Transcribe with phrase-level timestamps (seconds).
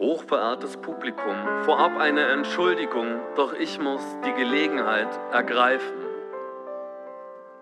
[0.00, 5.94] Hochverehrtes Publikum, vorab eine Entschuldigung, doch ich muss die Gelegenheit ergreifen.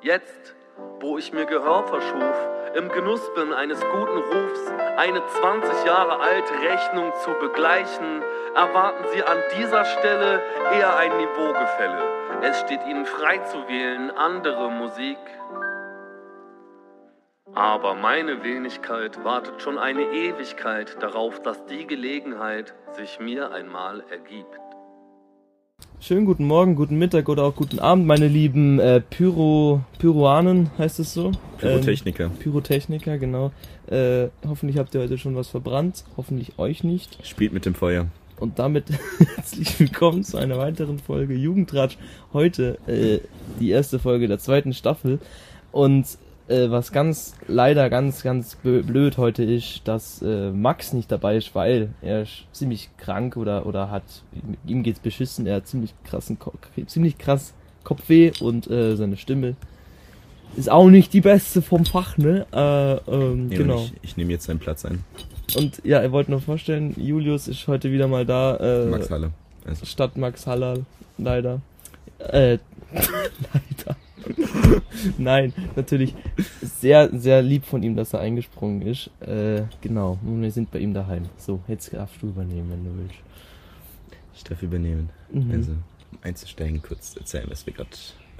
[0.02, 0.54] Jetzt,
[1.00, 6.54] wo ich mir Gehör verschuf, im Genuss bin eines guten Rufs, eine 20 Jahre alte
[6.54, 8.22] Rechnung zu begleichen,
[8.54, 10.40] erwarten Sie an dieser Stelle
[10.78, 12.02] eher ein Niveaugefälle.
[12.42, 15.18] Es steht Ihnen frei zu wählen, andere Musik.
[17.54, 24.58] Aber meine Wenigkeit wartet schon eine Ewigkeit darauf, dass die Gelegenheit sich mir einmal ergibt.
[26.00, 31.00] Schönen guten Morgen, guten Mittag oder auch guten Abend, meine lieben äh, Pyro, Pyroanen, heißt
[31.00, 31.32] es so?
[31.58, 32.24] Pyrotechniker.
[32.24, 33.50] Ähm, Pyrotechniker, genau.
[33.88, 37.26] Äh, hoffentlich habt ihr heute schon was verbrannt, hoffentlich euch nicht.
[37.26, 38.06] Spielt mit dem Feuer.
[38.38, 38.84] Und damit
[39.34, 41.96] herzlich willkommen zu einer weiteren Folge Jugendratsch.
[42.32, 43.18] Heute äh,
[43.58, 45.18] die erste Folge der zweiten Staffel.
[45.72, 46.06] Und
[46.48, 51.54] äh, was ganz, leider ganz, ganz blöd heute ist, dass äh, Max nicht dabei ist,
[51.54, 54.04] weil er ist ziemlich krank oder, oder hat,
[54.66, 56.38] ihm geht's beschissen, er hat ziemlich krassen,
[56.86, 59.56] ziemlich krass Kopfweh und äh, seine Stimme
[60.56, 62.46] ist auch nicht die beste vom Fach, ne?
[62.52, 63.84] Äh, ähm, Ja, genau.
[63.84, 65.04] Ich, ich nehme jetzt seinen Platz ein.
[65.56, 68.56] Und ja, ihr wollt nur vorstellen, Julius ist heute wieder mal da.
[68.56, 69.30] Äh, Max Halle.
[69.64, 70.84] Also, Statt Max Hallal,
[71.16, 71.60] leider.
[72.18, 72.58] Äh,
[73.52, 73.96] leider.
[75.18, 76.14] Nein, natürlich
[76.62, 79.10] sehr, sehr lieb von ihm, dass er eingesprungen ist.
[79.20, 81.24] Äh, genau, und wir sind bei ihm daheim.
[81.36, 83.20] So, jetzt darfst du übernehmen, wenn du willst.
[84.34, 85.10] ich darf übernehmen.
[85.30, 85.50] Mhm.
[85.50, 87.90] Also, um einzusteigen, kurz erzählen, was wir gerade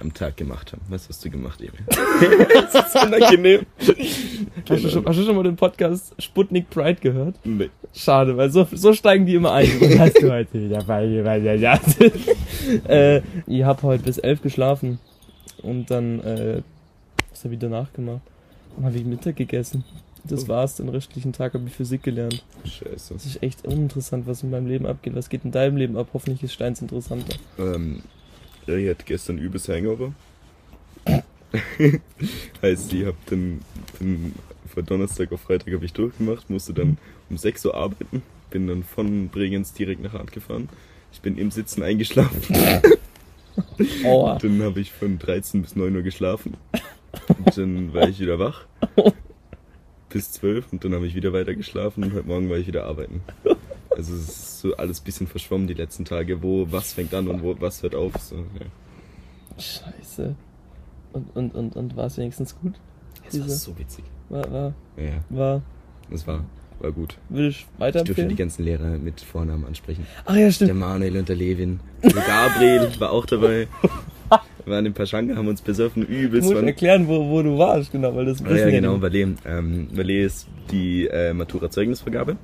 [0.01, 0.83] am Tag gemacht haben.
[0.89, 1.73] Was hast du gemacht, Emil?
[2.73, 3.67] das ist unangenehm.
[4.69, 7.35] Hast, du schon, hast du schon mal den Podcast Sputnik Pride gehört?
[7.45, 7.71] Nee.
[7.93, 9.69] Schade, weil so, so steigen die immer ein.
[9.81, 11.25] Was hast du heute wieder bei mir?
[11.25, 11.81] Weil ja, ja.
[12.89, 15.01] äh, ich hab heute bis elf geschlafen
[15.63, 16.63] und dann äh,
[17.31, 18.23] was habe ich danach gemacht?
[18.77, 19.85] Dann habe ich Mittag gegessen.
[20.25, 20.49] Das Oh.
[20.49, 20.77] war's.
[20.77, 22.45] Den restlichen Tag habe ich Physik gelernt.
[22.65, 23.15] Scheiße.
[23.15, 25.15] Das ist echt uninteressant, was in meinem Leben abgeht.
[25.15, 26.09] Was geht in deinem Leben ab?
[26.13, 27.37] Hoffentlich ist Steins interessanter.
[27.59, 28.03] Ähm,
[28.67, 30.13] ja, ich hatte gestern übelst Hangover.
[32.63, 33.61] heißt, ich hab dann,
[33.99, 34.35] dann
[34.67, 36.99] von Donnerstag auf Freitag habe ich durchgemacht, musste dann
[37.31, 40.69] um 6 Uhr arbeiten, bin dann von Bregenz direkt nach Hart gefahren.
[41.13, 42.55] Ich bin im Sitzen eingeschlafen.
[44.05, 44.39] Aua.
[44.39, 46.57] Dann habe ich von 13 bis 9 Uhr geschlafen.
[47.29, 48.67] Und dann war ich wieder wach.
[50.09, 52.85] Bis 12 und dann habe ich wieder weiter geschlafen und heute Morgen war ich wieder
[52.85, 53.21] arbeiten.
[53.91, 57.29] Also es ist so alles ein bisschen verschwommen die letzten Tage, wo was fängt an
[57.29, 58.15] und wo was hört auf.
[58.17, 59.61] So, ja.
[59.61, 60.35] Scheiße.
[61.13, 62.75] Und, und, und, und war es wenigstens gut?
[63.27, 64.05] Es war so witzig.
[64.29, 65.63] War, war, Ja, war,
[66.11, 66.45] es war,
[66.81, 67.17] war gut.
[67.29, 68.37] würde ich Ich durfte die weiterempfehlen?
[68.37, 70.07] ganzen Lehrer mit Vornamen ansprechen.
[70.25, 70.75] Ach ja, Der stimmt.
[70.77, 71.81] Manuel und der Levin.
[72.03, 73.69] Der Gabriel war auch dabei.
[74.65, 76.45] Wir waren in Paschanga, haben uns besoffen, übelst.
[76.45, 79.29] musst waren- erklären, wo, wo du warst, genau, weil das Ah, ja, genau, Valet.
[79.47, 82.37] Ähm, Valet ist die äh, Matura-Zeugnisvergabe.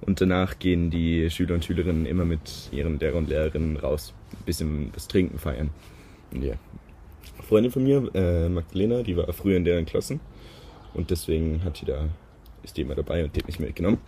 [0.00, 2.40] Und danach gehen die Schüler und Schülerinnen immer mit
[2.72, 4.14] ihren Lehrer und Lehrerinnen raus.
[4.32, 5.68] Ein bisschen was trinken, feiern.
[6.32, 6.54] Ja.
[7.46, 10.20] Freundin von mir, äh, Magdalena, die war früher in deren Klassen.
[10.94, 12.06] Und deswegen hat die da,
[12.62, 13.98] ist die immer dabei und die hat mich mitgenommen.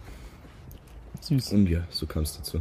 [1.20, 1.52] Süß.
[1.52, 2.60] Und ja, so kam es dazu.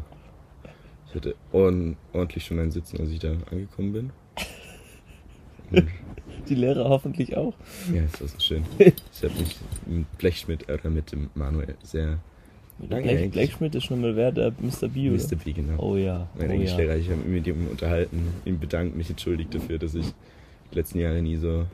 [1.08, 4.10] Ich hatte ordentlich schon ein Sitzen, als ich da angekommen bin.
[5.72, 5.88] Und
[6.50, 7.54] Die Lehrer hoffentlich auch.
[7.94, 8.64] ja, das war so schön.
[8.80, 9.56] Ich habe mich
[9.86, 12.20] mit Blechschmidt oder mit dem Manuel sehr
[12.80, 14.88] lange Blech, Blechschmidt ist schon mal wer, der Mr.
[14.88, 15.22] B, oder?
[15.22, 15.36] Mr.
[15.36, 15.78] B, genau.
[15.80, 17.00] Oh ja, Mein oh Englischlehrer, ja.
[17.00, 20.06] ich habe mich mit ihm unterhalten, ihm bedankt, mich entschuldigt dafür, dass ich
[20.72, 21.66] die letzten Jahre nie so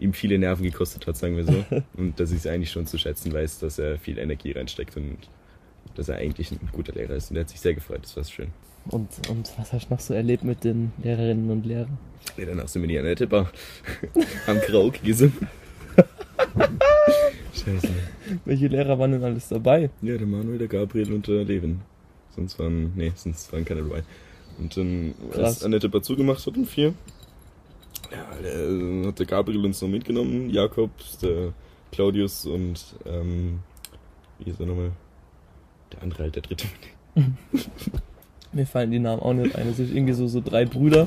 [0.00, 1.64] ihm viele Nerven gekostet hat, sagen wir so.
[1.96, 5.18] und dass ich es eigentlich schon zu schätzen weiß, dass er viel Energie reinsteckt und
[5.94, 7.30] dass er eigentlich ein guter Lehrer ist.
[7.30, 8.48] Und er hat sich sehr gefreut, das war schön.
[8.88, 11.98] Und, und was hast du noch so erlebt mit den Lehrerinnen und Lehrern?
[12.36, 13.50] Ja, danach sind wir die Annette Bar
[14.46, 15.48] am Karaoke gesungen.
[17.52, 17.88] Scheiße.
[18.46, 19.90] Welche Lehrer waren denn alles dabei?
[20.00, 21.80] Ja, der Manuel, der Gabriel und der Levin.
[22.34, 24.02] Sonst waren, nee, sonst waren keine dabei.
[24.58, 25.44] Und dann, Krass.
[25.44, 26.94] als Annette Bar zugemacht hat um vier,
[28.12, 31.52] ja, der, hat der Gabriel uns noch mitgenommen, Jakobs, der
[31.92, 33.60] Claudius und, ähm,
[34.38, 34.92] wie ist er nochmal?
[35.92, 36.66] Der andere halt, der dritte.
[38.52, 39.68] Mir fallen die Namen auch nicht ein.
[39.68, 41.06] Es sind irgendwie so, so drei Brüder.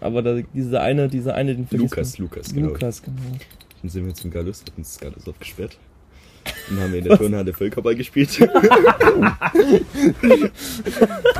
[0.00, 2.28] Aber da, dieser eine, dieser eine, den vergisst Lukas, man.
[2.28, 2.68] Lukas, genau.
[2.68, 3.20] Lukas, genau.
[3.80, 5.78] Dann sind wir zum Gallus, hat uns Gallus aufgesperrt.
[6.68, 8.38] Dann haben wir in der Turnhalle Völkerball gespielt.
[8.38, 8.46] ja,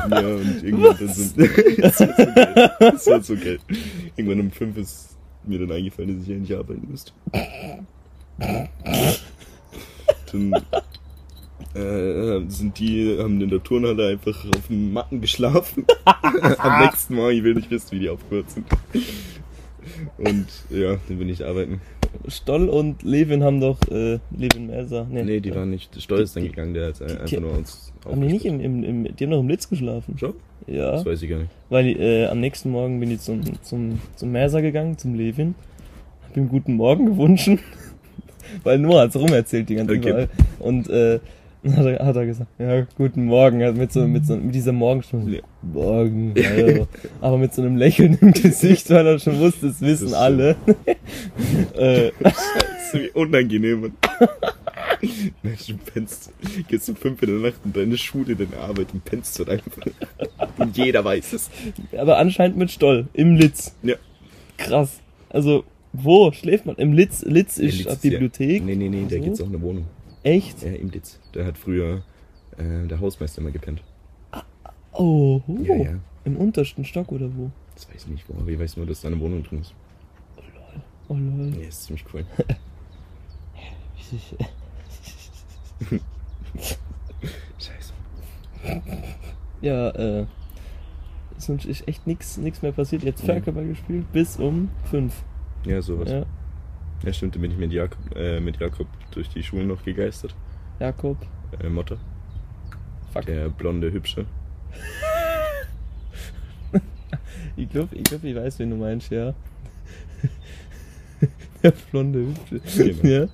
[0.09, 1.37] und irgendwann dann sind.
[1.77, 2.71] das war so geil.
[2.79, 3.59] Das war so geil.
[4.15, 7.11] Irgendwann um fünf ist mir dann eingefallen, dass ich eigentlich arbeiten müsste.
[10.31, 10.53] Dann
[11.73, 15.85] äh, sind die, haben in der Turnhalle einfach auf den Matten geschlafen.
[16.05, 18.65] Am nächsten Morgen, ich will nicht wissen, wie die aufgehört sind.
[20.17, 21.81] Und ja, dann bin ich arbeiten.
[22.27, 25.07] Stoll und Levin haben doch, äh, Levin Merser.
[25.09, 26.01] Nee, die waren nicht.
[26.01, 28.83] Stoll ist dann gegangen, der hat äh, einfach nur uns Haben die nicht im, im,
[28.83, 30.17] im, die haben doch im Litz geschlafen.
[30.17, 30.33] Schon?
[30.67, 30.91] Ja.
[30.91, 31.51] Das weiß ich gar nicht.
[31.69, 35.55] Weil äh, am nächsten Morgen bin ich zum, zum, zum Merser gegangen, zum Levin.
[36.27, 37.49] Hab ihm guten Morgen gewünscht.
[38.63, 40.09] Weil Noah hat's rumerzählt die ganze Okay.
[40.09, 40.29] überall.
[40.59, 41.19] Und äh,
[41.75, 44.71] hat er, hat er gesagt, ja, guten Morgen, also mit so, mit so, mit dieser
[44.71, 45.29] Morgenstimme.
[45.35, 45.41] Ja.
[45.61, 46.87] Morgen, hallo.
[47.21, 50.55] Aber mit so einem Lächeln im Gesicht, weil er schon wusste, das wissen Das alle.
[51.75, 53.93] äh, Scheiße, wie unangenehm.
[55.43, 56.31] Mensch, du pennst,
[56.67, 59.83] gehst um fünf in der Nacht in deine Schule, deine Arbeit und pennst dort einfach.
[60.57, 61.49] Und jeder weiß es.
[61.97, 63.75] aber anscheinend mit Stoll, im Litz.
[63.83, 63.95] Ja.
[64.57, 64.99] Krass.
[65.29, 65.63] Also,
[65.93, 66.75] wo schläft man?
[66.77, 68.63] Im Litz, Litz ist Litz eine ist ja- Bibliothek.
[68.65, 69.21] Nee, nee, nee, da So?
[69.23, 69.85] gibt's auch eine Wohnung.
[70.23, 70.61] Echt?
[70.63, 71.19] Ja, im Litz.
[71.33, 72.03] Da hat früher
[72.57, 73.83] äh, der Hausmeister mal gepennt.
[74.93, 75.93] Oh, Ja, ja.
[76.25, 77.49] im untersten Stock oder wo?
[77.75, 79.73] Das weiß ich nicht, wo, aber ich weiß nur, dass da eine Wohnung drin ist.
[81.07, 81.51] Oh lol.
[81.59, 82.25] Ja, ist ziemlich cool.
[87.59, 87.93] Scheiße.
[89.61, 90.25] Ja, äh,
[91.37, 93.03] sonst ist echt nix mehr passiert.
[93.03, 93.27] Jetzt Nee.
[93.27, 95.23] Völkerball gespielt bis um fünf.
[95.65, 96.09] Ja, sowas.
[96.09, 96.25] Ja,
[97.03, 100.35] Ja, stimmt, da bin ich mit Jakob, äh, mit Jakob durch die Schulen noch gegeistert.
[100.79, 101.17] Jakob.
[101.59, 101.97] Äh, Motte.
[103.11, 103.25] Fuck.
[103.25, 104.25] Der blonde, hübsche.
[107.57, 109.33] Ich glaube, ich, glaub, ich weiß, wen du meinst, ja.
[111.63, 112.93] der blonde Hübsche.
[112.93, 113.03] Genau.
[113.07, 113.27] Ja.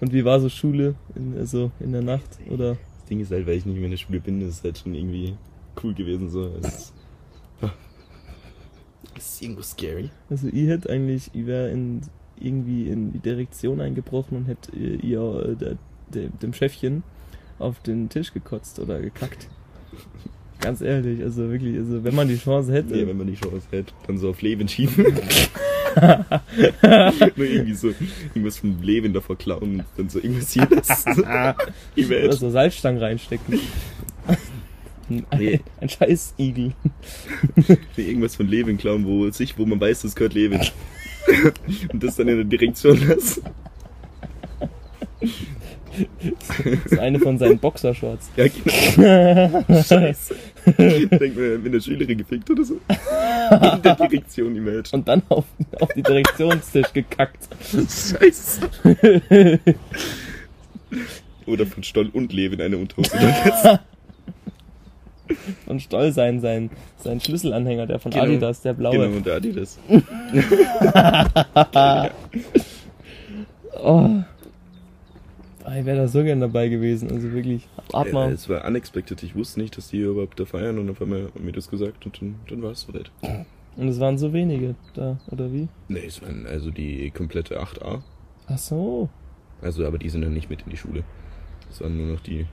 [0.00, 2.38] Und wie war so Schule in, also in der Nacht?
[2.50, 2.76] Oder?
[2.98, 4.94] Das Ding ist halt, weil ich nicht mehr in der Schule bin, ist halt schon
[4.94, 5.34] irgendwie
[5.82, 6.28] cool gewesen.
[6.28, 6.52] So.
[6.62, 6.92] Es
[9.16, 10.10] ist irgendwo scary.
[10.28, 12.02] Also ich hätte eigentlich, ich wäre in
[12.40, 15.76] irgendwie in die Direktion eingebrochen und hätte äh, ihr äh, der,
[16.12, 17.02] der, dem Chefchen
[17.58, 19.48] auf den Tisch gekotzt oder gekackt.
[20.60, 22.94] Ganz ehrlich, also wirklich, also wenn man die Chance hätte.
[22.94, 25.04] Nee, wenn man die Chance hätte, dann so auf Leben schieben.
[27.36, 27.88] Nur irgendwie so
[28.34, 31.24] irgendwas von Leben davor klauen und dann so irgendwas hier lassen.
[31.94, 33.60] Ich oder so Salzstangen reinstecken.
[35.08, 35.60] Ein, Nee.
[35.80, 36.72] ein scheiß Igel.
[37.96, 40.60] irgendwas von Leben klauen, wo sich, wo man weiß, das gehört Leben.
[41.92, 43.42] Und das dann in der Direktion lassen.
[46.22, 48.30] Das ist eine von seinen Boxershorts.
[48.36, 49.64] Ja, genau.
[49.82, 50.34] Scheiße.
[50.66, 52.74] Denkt man, wenn der Schülerin gefickt oder so.
[52.74, 54.84] In der Direktion imagine.
[54.92, 55.44] Und dann auf,
[55.80, 57.48] auf die Direktionstisch gekackt.
[57.70, 58.60] Scheiße.
[61.46, 63.16] Oder von Stoll und Leben eine Unterhose.
[65.74, 68.24] Und Stoll sein, sein, sein Schlüsselanhänger, der von Genau.
[68.24, 68.92] Adidas, der blaue.
[68.96, 69.78] Genau, und der Adidas.
[73.82, 74.22] Oh.
[75.64, 77.66] Ah, Ich wäre da so gern dabei gewesen, also wirklich.
[77.92, 78.32] Ja, mal.
[78.32, 79.22] es war unexpected.
[79.22, 81.68] Ich wusste nicht, dass die hier überhaupt da feiern und auf einmal haben mir das
[81.68, 83.10] gesagt und dann, dann war es soweit.
[83.76, 85.68] Und es waren so wenige da, oder wie?
[85.88, 88.00] Nee, es waren also die komplette 8a.
[88.46, 89.08] Ach so.
[89.60, 91.02] Also, aber die sind dann nicht mit in die Schule.
[91.70, 92.46] Es waren nur noch die,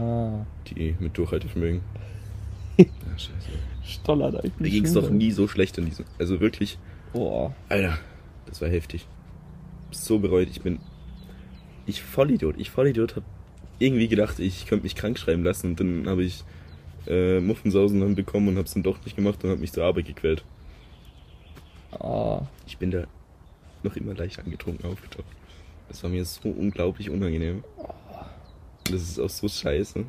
[0.00, 0.44] Ah.
[0.68, 1.80] die mit Durchhaltevermögen.
[2.76, 2.84] Ja,
[3.16, 3.32] scheiße.
[3.84, 4.42] Stoller da.
[4.58, 6.06] Mir ging es doch nie so schlecht in diesem.
[6.18, 6.78] Also wirklich,
[7.14, 7.54] Boah.
[7.68, 7.96] Alter,
[8.46, 9.06] das war heftig.
[9.92, 10.80] So bereut, ich bin.
[11.86, 12.56] Ich Vollidiot.
[12.58, 13.22] Ich Vollidiot hab
[13.78, 16.42] irgendwie gedacht, ich könnte mich krank schreiben lassen und dann habe ich
[17.06, 20.06] äh, Muffensausen dann bekommen und hab's dann doch nicht gemacht und hab mich zur Arbeit
[20.06, 20.44] gequält.
[21.92, 22.42] Ah.
[22.66, 23.04] Ich bin da
[23.84, 25.26] noch immer leicht angetrunken aufgetaucht.
[25.88, 27.62] Das war mir so unglaublich unangenehm.
[27.78, 30.04] Und das ist auch so scheiße.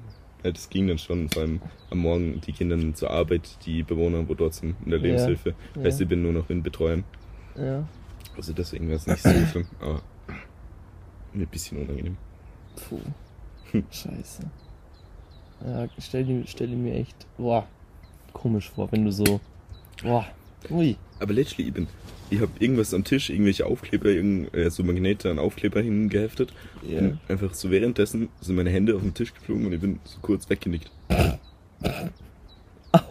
[0.46, 1.60] Ja, das ging dann schon, vor allem
[1.90, 5.56] am Morgen, die dann zur Arbeit, die Bewohner, wo dort sind, in der Lebenshilfe.
[5.76, 5.84] ja.
[5.84, 7.04] Heißt, ich bin nur noch in Betreuen.
[7.56, 7.88] Ja.
[8.38, 10.04] Also deswegen war es nicht so schlimm, aber
[11.34, 12.16] mir ein bisschen unangenehm.
[12.76, 13.00] Puh.
[13.90, 14.44] Scheiße.
[15.66, 17.66] Ja, stell dir, stell dir mir echt, boah,
[18.32, 19.40] komisch vor, wenn du so,
[20.04, 20.28] boah,
[20.70, 20.96] ui.
[21.20, 21.88] Aber literally, ich bin,
[22.30, 26.54] ich habe irgendwas am Tisch, irgendwelche Aufkleber, irgend, äh, so Magnete an Aufkleber hingeheftet.
[26.88, 27.00] Ja.
[27.00, 30.18] Und einfach so währenddessen sind meine Hände auf den Tisch geflogen und ich bin so
[30.22, 30.92] kurz weggenickt.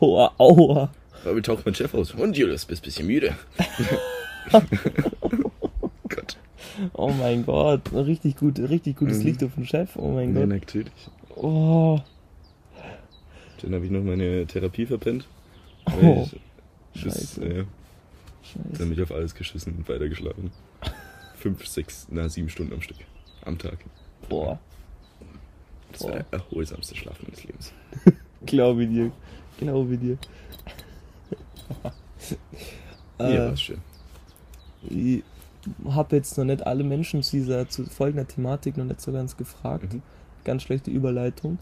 [0.01, 0.93] Aua, aua.
[1.25, 2.13] Aber taucht mein Chef aus.
[2.13, 3.35] Und Julius, bist ein bisschen müde.
[6.09, 6.37] Gott.
[6.93, 9.25] Oh mein Gott, richtig gut, richtig gutes Mhm.
[9.27, 10.49] Licht auf den Chef, oh mein Ja, Gott.
[10.51, 10.93] natürlich.
[11.37, 11.99] Oh,
[13.63, 15.27] Dann habe ich noch meine Therapie verpennt.
[15.87, 16.29] Oh, Weil
[16.95, 17.45] ich, das, Scheiße.
[17.45, 17.67] äh, dann
[18.43, 18.79] scheiße.
[18.85, 20.51] bin ich auf alles geschissen und weitergeschlafen.
[21.37, 22.99] Fünf, sechs, na sieben Stunden am Stück.
[23.45, 23.79] Am Tag.
[24.29, 24.59] Boah,
[25.93, 26.19] Das war Boah.
[26.19, 27.73] der erholsamste Schlaf meines Lebens.
[28.47, 29.13] glaube dir,
[29.91, 30.19] wie dir.
[33.19, 33.81] Ja, äh, war schön.
[34.91, 35.23] ich
[35.89, 39.37] habe jetzt noch nicht alle Menschen zu dieser, zu folgender Thematik noch nicht so ganz
[39.37, 39.93] gefragt.
[39.95, 40.03] Mhm.
[40.45, 41.59] Ganz schlechte Überleitung.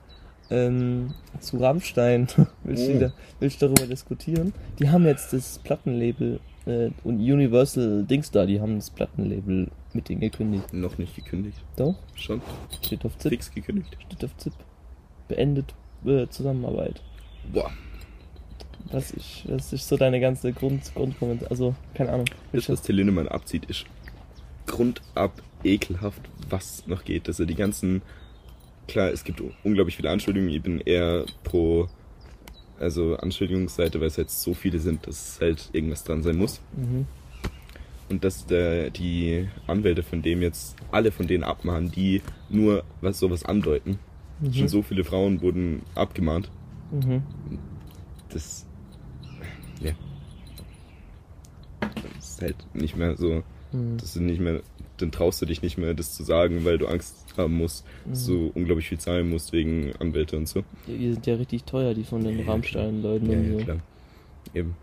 [0.50, 2.28] Ähm, zu Rammstein.
[2.64, 2.94] willst, du Oh.
[2.94, 4.52] wieder, willst du darüber diskutieren?
[4.78, 10.08] Die haben jetzt das Plattenlabel äh, und Universal Dings da, die haben das Plattenlabel mit
[10.08, 10.72] denen gekündigt.
[10.72, 11.58] Noch nicht gekündigt.
[11.76, 11.94] Doch?
[12.14, 12.42] Schon.
[12.82, 13.30] Steht auf ZIP.
[13.32, 13.96] Fix gekündigt.
[14.06, 14.52] Steht auf ZIP.
[15.28, 17.00] Beendet äh, Zusammenarbeit.
[17.52, 17.70] Boah.
[18.90, 21.50] Was ist, was ist so deine ganze Grund, Grundkommentar?
[21.50, 22.26] Also, keine Ahnung.
[22.52, 23.86] Das, was Till Lindemann abzieht, ist
[24.66, 25.32] grundab
[25.64, 26.20] ekelhaft,
[26.50, 27.28] was noch geht.
[27.28, 28.02] Dass er die ganzen.
[28.88, 30.54] Klar, es gibt unglaublich viele Anschuldigungen.
[30.54, 31.88] Ich bin eher pro.
[32.78, 36.60] Also Anschuldigungsseite, weil es halt so viele sind, dass halt irgendwas dran sein muss.
[36.76, 37.06] Mhm.
[38.08, 43.20] Und dass der, die Anwälte von dem jetzt alle von denen abmahnen, die nur was
[43.20, 43.98] sowas andeuten.
[44.40, 44.52] Mhm.
[44.52, 46.50] Schon so viele Frauen wurden abgemahnt.
[46.90, 47.22] Mhm.
[48.30, 48.66] Das.
[49.80, 49.92] Ja.
[51.80, 53.42] Das ist halt nicht mehr so.
[53.72, 53.96] Mhm.
[53.98, 54.60] Das sind nicht mehr.
[55.02, 58.26] Dann traust du dich nicht mehr, das zu sagen, weil du Angst haben musst, dass
[58.26, 58.32] Mhm.
[58.32, 60.62] du unglaublich viel zahlen musst wegen Anwälte und so.
[60.86, 63.76] Die, die sind ja richtig teuer, die von den Ja, Rammstein-Leuten Ja, und ja, klar.
[64.54, 64.74] Eben.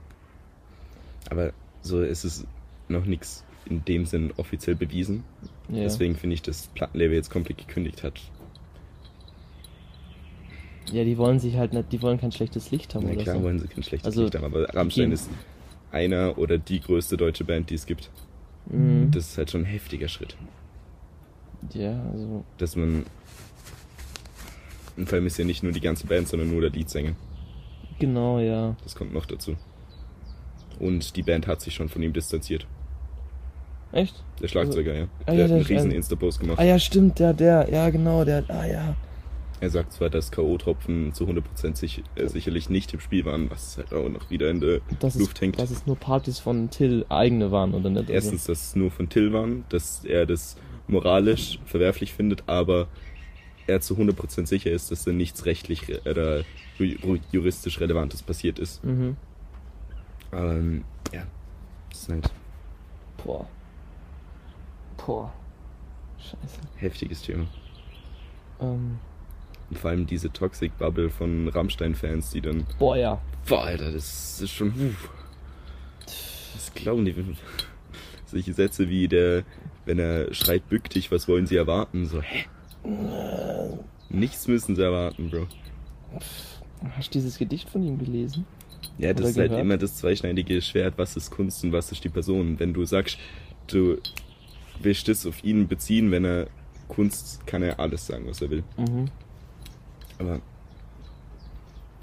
[1.29, 2.45] Aber so ist es
[2.87, 5.23] noch nichts in dem Sinn offiziell bewiesen.
[5.69, 5.83] Ja.
[5.83, 8.19] Deswegen finde ich, dass Plattenlabel jetzt komplett gekündigt hat.
[10.91, 13.35] ja, die wollen sich halt nicht, die wollen kein schlechtes Licht haben Na oder klar
[13.37, 13.43] so.
[13.43, 15.29] wollen sie kein schlechtes Also, Licht haben, aber Rammstein ist
[15.91, 18.09] einer oder die größte deutsche Band, die es gibt.
[18.69, 19.11] Mhm.
[19.11, 20.35] Das ist halt schon ein heftiger Schritt.
[21.73, 23.05] Ja, also, Dass man.
[25.05, 27.13] Vor allem ist ja nicht nur die ganze Band, sondern nur der Leadsänger.
[27.99, 28.75] genau, ja.
[28.83, 29.55] Das kommt noch dazu.
[30.79, 32.65] Und die Band hat sich schon von ihm distanziert.
[33.91, 34.23] Echt?
[34.41, 35.03] Der Schlagzeuger, ja.
[35.25, 36.59] Ah, Der ja, hat einen riesen ein- Insta-Post gemacht.
[36.59, 38.95] Ah ja, stimmt, der, der, ja genau, der, ah ja.
[39.61, 43.77] Er sagt zwar, dass K.O.-Tropfen zu 100% sich, äh, sicherlich nicht im Spiel waren, was
[43.77, 45.59] halt auch noch wieder in der Dass es, Luft hängt.
[45.59, 48.01] dass es nur Partys von Till eigene waren oder nicht?
[48.03, 50.55] Also, Erstens, dass es nur von Till waren, dass er das
[50.87, 52.87] moralisch verwerflich findet, aber
[53.67, 56.39] er zu 100% sicher ist, dass da nichts rechtlich re- oder
[56.79, 58.83] ju- juristisch Relevantes passiert ist.
[58.85, 59.17] Mhm.
[60.31, 61.23] Ähm, ja,
[61.89, 62.31] das ist halt
[63.23, 63.45] Boah.
[65.05, 65.33] Boah.
[66.17, 66.59] Scheiße.
[66.77, 67.45] heftiges Thema.
[68.61, 68.99] Ähm,
[69.69, 73.21] Und vor allem diese Toxic Bubble von Rammstein-Fans, die dann, boah, ja.
[73.47, 75.09] boah, Alter, das ist schon, uff.
[76.55, 77.15] was glauben die?
[78.25, 79.43] Solche Sätze wie der,
[79.85, 82.05] wenn er schreit, bück dich, was wollen sie erwarten?
[82.07, 82.45] So, hä?
[84.09, 85.47] Nichts müssen sie erwarten, Bro.
[86.95, 88.45] Hast du dieses Gedicht von ihm gelesen?
[88.97, 89.65] Ja, das Oder ist halt gehört?
[89.65, 92.59] immer das zweischneidige Schwert, was ist Kunst und was ist die Person.
[92.59, 93.17] Wenn du sagst,
[93.67, 93.97] du
[94.81, 96.47] willst das auf ihn beziehen, wenn er
[96.87, 98.63] Kunst, kann er alles sagen, was er will.
[98.77, 99.09] Mhm.
[100.19, 100.39] Aber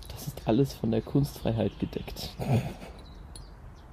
[0.08, 2.30] Das ist alles von der Kunstfreiheit gedeckt.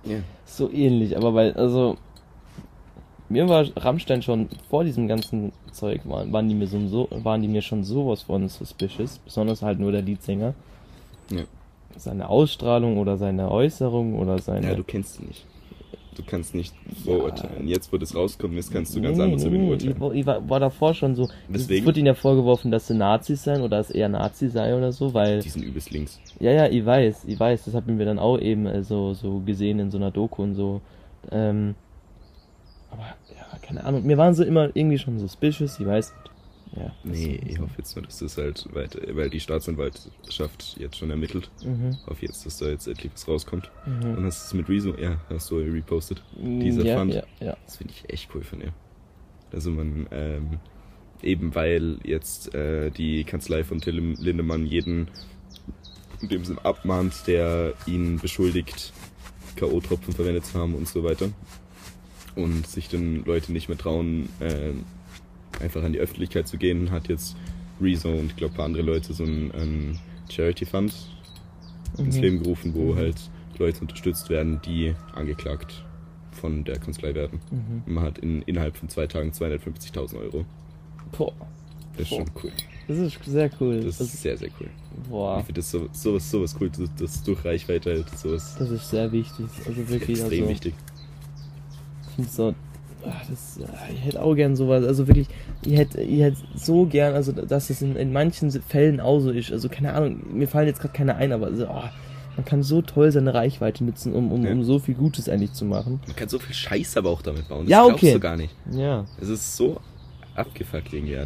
[0.05, 1.97] ja, So ähnlich, aber weil, also,
[3.29, 7.41] mir war Rammstein schon vor diesem ganzen Zeug, waren, waren, die mir so, so, waren
[7.41, 10.53] die mir schon sowas von suspicious, besonders halt nur der Leadsänger.
[11.29, 11.43] Ja.
[11.95, 14.67] Seine Ausstrahlung oder seine Äußerung oder seine.
[14.67, 15.45] ja, du kennst ihn nicht.
[16.15, 17.67] Du kannst nicht vorurteilen.
[17.67, 20.15] Jetzt, wo das rauskommen ist, kannst du ganz nee, anders nee, über ihn nee, urteilen.
[20.15, 21.29] ich, war- war, davor schon so.
[21.47, 21.79] Deswegen?
[21.81, 24.91] Es wird ihnen ja vorgeworfen, dass sie Nazis sein oder dass er Nazi sei oder
[24.91, 25.39] so, weil.
[25.41, 26.19] Die sind übelst links.
[26.39, 29.39] Ja, ja, ich weiß, ich weiß, das haben wir dann auch eben äh, so, so
[29.39, 30.81] gesehen in so einer Doku und so.
[31.31, 31.75] Ähm,
[32.91, 33.03] aber
[33.35, 36.13] ja, keine Ahnung, mir waren so immer irgendwie schon suspicious, ich weiß.
[36.75, 36.91] Ja.
[37.03, 41.51] Nee, ich hoffe jetzt nur, dass das halt weiter, weil die Staatsanwaltschaft jetzt schon ermittelt.
[41.63, 43.69] Mhm, Auf jetzt, dass da jetzt endlich was rauskommt.
[43.85, 44.25] Und mhm.
[44.25, 44.95] hast du es mit Rezo?
[44.97, 46.23] Ja, hast du repostet.
[46.35, 47.13] Dieser ja, Fund.
[47.13, 47.57] ja, ja.
[47.65, 48.73] Das finde ich echt cool von ihr.
[49.51, 50.59] Also man, ähm,
[51.21, 55.09] eben weil jetzt äh, die Kanzlei von Till Lindemann jeden
[56.21, 58.93] in dem Sinn abmahnt, der ihn beschuldigt,
[59.57, 61.29] K.O.-Tropfen verwendet zu haben und so weiter.
[62.35, 64.85] Und sich dann Leute nicht mehr trauen, ähm,
[65.61, 67.35] einfach an die Öffentlichkeit zu gehen, hat jetzt
[67.81, 70.93] Rezo und ich glaube ein paar andere Leute so einen, einen Charity Fund
[71.97, 72.21] ins Mhm.
[72.21, 73.15] Leben gerufen, wo halt
[73.59, 75.83] Leute unterstützt werden, die angeklagt
[76.31, 77.39] von der Kanzlei werden.
[77.51, 77.93] Mhm.
[77.93, 80.45] Man hat in, innerhalb von zwei Tagen 250.000 Euro.
[81.15, 81.33] Boah,
[81.95, 82.17] Das ist Boah.
[82.25, 82.51] schon cool.
[82.87, 83.81] das ist sehr cool.
[83.81, 84.69] Das, Das, ist sehr, sehr cool.
[85.07, 88.71] boah, Ich finde das so, sowas, sowas cool, dass das durch Reichweite halt sowas das
[88.71, 89.45] ist sehr wichtig.
[89.67, 90.73] Also wirklich, extrem also, wichtig.
[92.09, 92.55] Ich finde so,
[93.05, 95.27] ah, das, ah, ich hätte auch gern sowas, also wirklich,
[95.65, 99.31] ich hätte, ich hätte so gern, also dass es in, in manchen Fällen auch so
[99.31, 101.91] ist, also keine Ahnung, mir fallen jetzt gerade keine ein, aber so, ah,
[102.35, 104.51] man kann so toll seine Reichweite nutzen, um, um, Ja.
[104.51, 105.99] um so viel Gutes eigentlich zu machen.
[106.07, 107.65] Man kann so viel Scheiß aber auch damit bauen.
[107.65, 108.13] Das Ja, glaubst okay.
[108.13, 108.55] du gar nicht.
[108.71, 109.79] Ja, Es ist so
[110.35, 111.13] abgefuckt irgendwie.
[111.13, 111.25] Ja.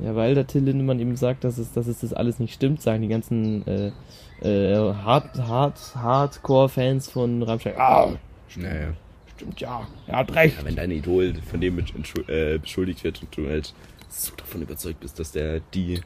[0.00, 2.80] ja, weil der Till Lindemann eben sagt, dass es, dass es das alles nicht stimmt,
[2.80, 3.92] sagen die ganzen äh,
[4.40, 8.08] äh, Hard, Hard, Hardcore-Fans von Rammstein, ah,
[8.56, 8.88] Naja.
[9.36, 10.58] Stimmt ja, er hat recht.
[10.58, 13.74] Ja, wenn dein Idol von dem äh, beschuldigt wird und du halt
[14.08, 16.00] so davon überzeugt bist, dass der die,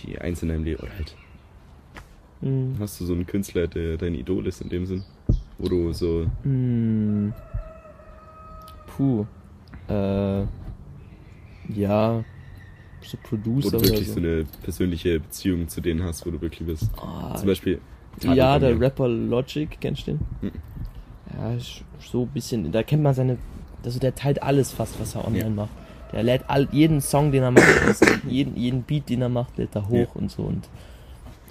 [0.00, 1.14] die Einzelne im Leben, oder halt
[2.44, 2.74] Mhm.
[2.80, 5.04] hast du so einen Künstler, der dein Idol ist in dem Sinn,
[5.58, 6.26] Wo du so.
[6.42, 7.32] Hm.
[8.88, 9.24] Puh.
[9.88, 10.40] Äh.
[11.72, 12.24] Ja.
[13.00, 14.14] So Wo Producer du oder wirklich so.
[14.14, 16.90] so eine persönliche Beziehung zu denen hast, wo du wirklich bist.
[17.00, 17.80] Ah, Zum Beispiel.
[18.22, 18.80] ja, Tadel bei der mir.
[18.86, 20.20] Rapper Logic, kennst du den?
[20.40, 20.50] Mhm.
[21.38, 21.56] Ja,
[22.00, 22.70] so ein bisschen.
[22.72, 23.38] Da kennt man seine.
[23.84, 25.50] Also der teilt alles fast, was er online Ja.
[25.50, 25.70] macht.
[26.12, 27.66] Der lädt all, jeden Song, den er macht,
[28.28, 30.68] jeden, jeden Beat, den er macht, lädt er hoch und so und,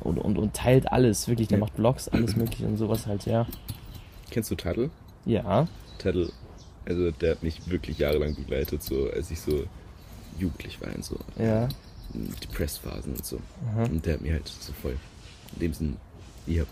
[0.02, 1.48] und, und, und teilt alles, wirklich.
[1.48, 1.66] Der Ja.
[1.66, 3.48] macht Vlogs, alles mögliche und sowas halt, ja.
[4.30, 4.92] Kennst du Tadel?
[5.26, 5.68] Ja.
[5.98, 6.32] Tadel,
[6.86, 9.64] also der hat mich wirklich jahrelang begleitet, so als ich so
[10.38, 11.68] jugendlich war in so Ja.
[12.14, 13.40] Depressed-Phasen und so.
[13.74, 13.84] Aha.
[13.86, 14.96] Und der hat mir halt so voll
[15.54, 15.98] in dem Sinn,
[16.48, 16.66] ihr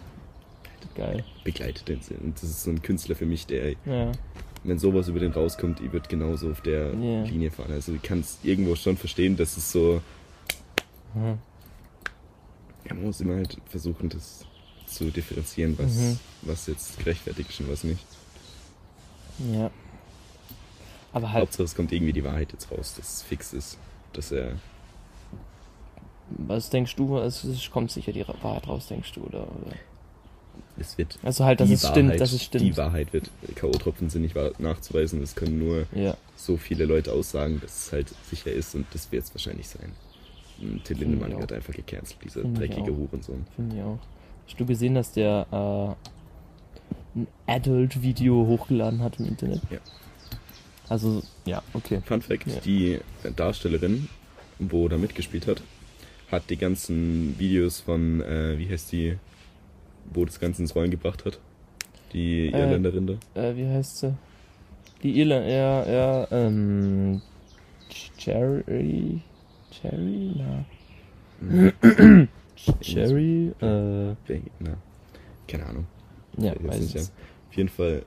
[0.96, 1.24] Geil.
[1.44, 1.88] begleitet.
[1.88, 2.18] den Sinn.
[2.20, 4.12] Und das ist so ein Künstler für mich, der, Ja.
[4.64, 7.24] wenn sowas über den rauskommt, ich wird genauso auf der Ja.
[7.24, 7.72] Linie fahren.
[7.72, 10.02] Also du kannst irgendwo schon verstehen, dass es so,
[11.14, 11.38] Mhm.
[12.88, 14.46] ja, man muss immer halt versuchen, das
[14.86, 16.20] zu differenzieren, was, Mhm.
[16.44, 18.04] was jetzt gerechtfertigt ist und was nicht.
[19.54, 19.70] Ja.
[21.14, 23.78] Aber halt, Hauptsache es kommt irgendwie die Wahrheit jetzt raus, dass es fix ist,
[24.14, 24.54] dass er
[26.32, 27.18] was denkst du?
[27.18, 29.48] Es, es kommt sicher die Wahrheit raus, denkst du, oder?
[29.48, 29.76] oder?
[30.82, 32.64] Es wird Also halt, dass die es stimmt, Wahrheit, dass es stimmt.
[32.64, 33.30] Die Wahrheit wird.
[33.56, 36.16] K.O.-Tropfen sind nicht nachzuweisen, es können nur Ja.
[36.36, 39.92] so viele Leute aussagen, dass es halt sicher ist und das wird es wahrscheinlich sein.
[40.62, 42.96] Und Till Lindemann wird einfach gecancelt, dieser Finde ich dreckige.
[42.96, 43.46] Hurensohn.
[43.56, 44.00] Finde ich auch.
[44.48, 45.96] Hast du gesehen, dass der
[47.16, 49.62] äh, ein Adult-Video hochgeladen hat im Internet?
[49.70, 49.78] Ja.
[50.90, 52.02] Also, ja, okay.
[52.06, 52.60] Fun Fact, Ja.
[52.66, 53.00] die
[53.36, 54.10] Darstellerin,
[54.58, 55.62] wo da mitgespielt hat,
[56.32, 59.18] hat die ganzen Videos von, äh, wie heißt die,
[60.14, 61.40] wo das Ganze ins Rollen gebracht hat?
[62.14, 63.42] Die Äh, Irländerin da?
[63.42, 64.14] Äh, wie heißt sie?
[65.04, 67.22] Die Irland, ja, ja, ähm,
[68.18, 69.22] Cherry,
[69.72, 70.66] Cherry, na,
[71.40, 72.28] Hm.
[72.82, 74.16] Cherry, äh,
[74.60, 74.78] Na,
[75.48, 75.86] keine Ahnung.
[76.38, 77.12] ja, Jetzt weiß nicht, es.
[77.50, 78.04] Auf jeden Fall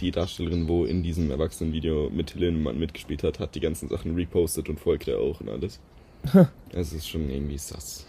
[0.00, 4.14] die Darstellerin, wo in diesem Erwachsenenvideo mit Till Lindemann mitgespielt hat, hat die ganzen Sachen
[4.16, 5.78] repostet und folgt er auch und alles.
[6.34, 8.04] Also es ist schon irgendwie sass.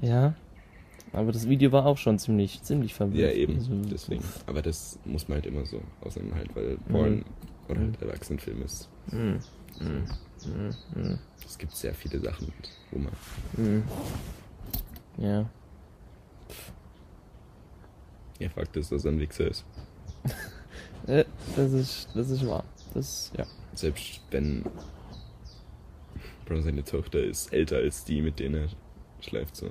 [0.00, 0.34] Ja,
[1.14, 3.30] aber das Video war auch schon ziemlich, ziemlich verwirrt.
[3.30, 3.54] Ja, eben.
[3.56, 4.24] Also, Deswegen.
[4.46, 7.24] Aber das muss man halt immer so auseinanderhalten, weil Porn
[7.68, 8.88] oder halt Erwachsenenfilm ist.
[9.10, 9.34] Mm,
[9.80, 12.52] mm, mm, Es gibt sehr viele Sachen,
[12.90, 13.12] wo man.
[13.56, 13.82] mm.
[15.18, 15.48] Ja.
[18.40, 19.64] Ja, Fakt ist, dass er ein Wichser ist.
[21.06, 22.64] Das ist, das ist wahr.
[22.94, 23.44] Das, ja.
[23.74, 24.64] Selbst wenn
[26.46, 28.68] Bro, seine Tochter ist älter als die, mit denen er
[29.20, 29.54] schläft.
[29.56, 29.70] So.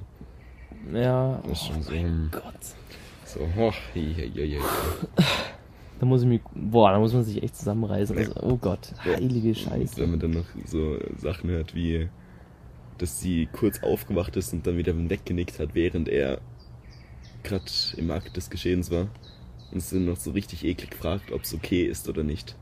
[0.91, 1.91] Ja, Das ist oh schon so.
[1.91, 2.43] mein hm, Gott.
[3.26, 4.60] So, oh, hi, hi, hi.
[6.00, 8.17] Da muss ich mich, boah, da muss man sich echt zusammenreißen.
[8.17, 10.02] Also, oh Gott, heilige Scheiße.
[10.02, 12.10] wenn man dann noch so Sachen hört, wie
[12.98, 16.41] dass sie kurz aufgewacht ist und dann wieder weggenickt hat, während er
[17.43, 17.65] gerade
[17.98, 19.08] im Akt des Geschehens war.
[19.72, 22.56] Und sie noch so richtig eklig fragt, ob es okay ist oder nicht.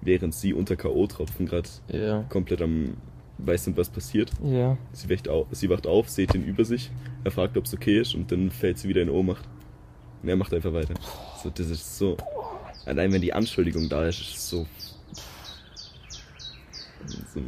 [0.00, 2.96] Während sie unter K.O.-Tropfen gerade Ja, komplett am
[3.44, 4.30] weiß nicht, was passiert.
[4.44, 4.76] ja.
[4.92, 6.90] Sie, wacht auf, sie wacht auf, seht ihn über sich,
[7.24, 9.44] er fragt, ob es okay ist und dann fällt sie wieder in Ohnmacht.
[10.22, 10.94] Und er macht einfach weiter.
[11.42, 12.16] So, das ist so.
[12.86, 14.66] Allein wenn die Anschuldigung da ist, ist es so.
[17.34, 17.40] so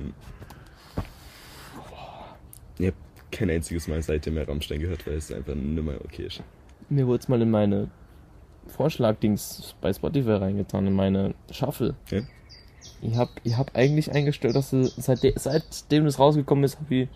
[2.78, 2.94] ich hab
[3.30, 6.42] kein einziges Mal seitdem mehr Rammstein gehört, weil es einfach nicht mehr okay ist.
[6.88, 7.90] Mir wurde es mal in meine
[8.66, 11.94] Vorschlagdings bei Spotify reingetan, in meine Shuffle.
[12.10, 12.22] Ja?
[13.06, 17.08] Ich hab, ich hab eigentlich eingestellt, dass sie, seitde, seitdem das rausgekommen ist, hab ich,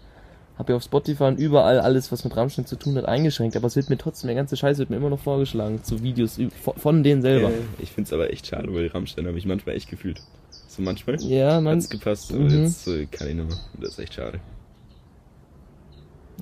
[0.59, 3.57] hab ich auf Spotify und überall alles, was mit Rammstein zu tun hat, eingeschränkt.
[3.57, 6.39] Aber es wird mir trotzdem, der ganze Scheiß wird mir immer noch vorgeschlagen, zu Videos
[6.77, 7.49] von, denen selber.
[7.51, 10.21] Äh, ich find's aber echt schade, weil Rammstein habe ich manchmal echt gefühlt.
[10.67, 11.77] So manchmal Ja, man.
[11.77, 12.65] hat's gepasst, aber Mhm.
[12.65, 13.59] jetzt äh, kann ich nicht mehr.
[13.81, 14.41] Das ist echt schade.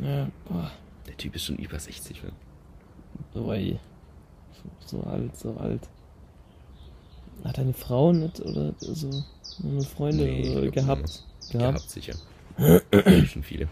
[0.02, 0.70] Ja, boah,
[1.06, 2.32] Der Typ ist schon über 60, man.
[3.32, 3.78] so, ey.
[4.86, 5.80] So alt, so alt.
[7.44, 9.24] Hat eine Frau nicht oder so
[9.62, 11.24] eine Freundin Nee, ich oder glaub, gehabt?
[11.50, 12.14] Gehabt, sicher.
[13.26, 13.68] schon viele.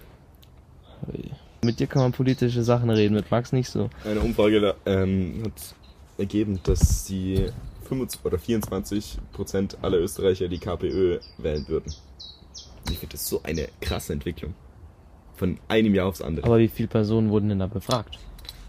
[1.62, 3.90] Mit dir kann man politische Sachen reden, mit Max nicht so.
[4.05, 5.74] Eine Umfrage ähm, hat
[6.18, 7.46] ergeben, dass die
[7.85, 11.92] 25 oder 24 Prozent aller Österreicher die KPÖ wählen würden.
[12.90, 14.55] Ich finde das so eine krasse Entwicklung.
[15.37, 16.46] Von einem Jahr aufs andere.
[16.46, 18.18] Aber wie viele Personen wurden denn da befragt?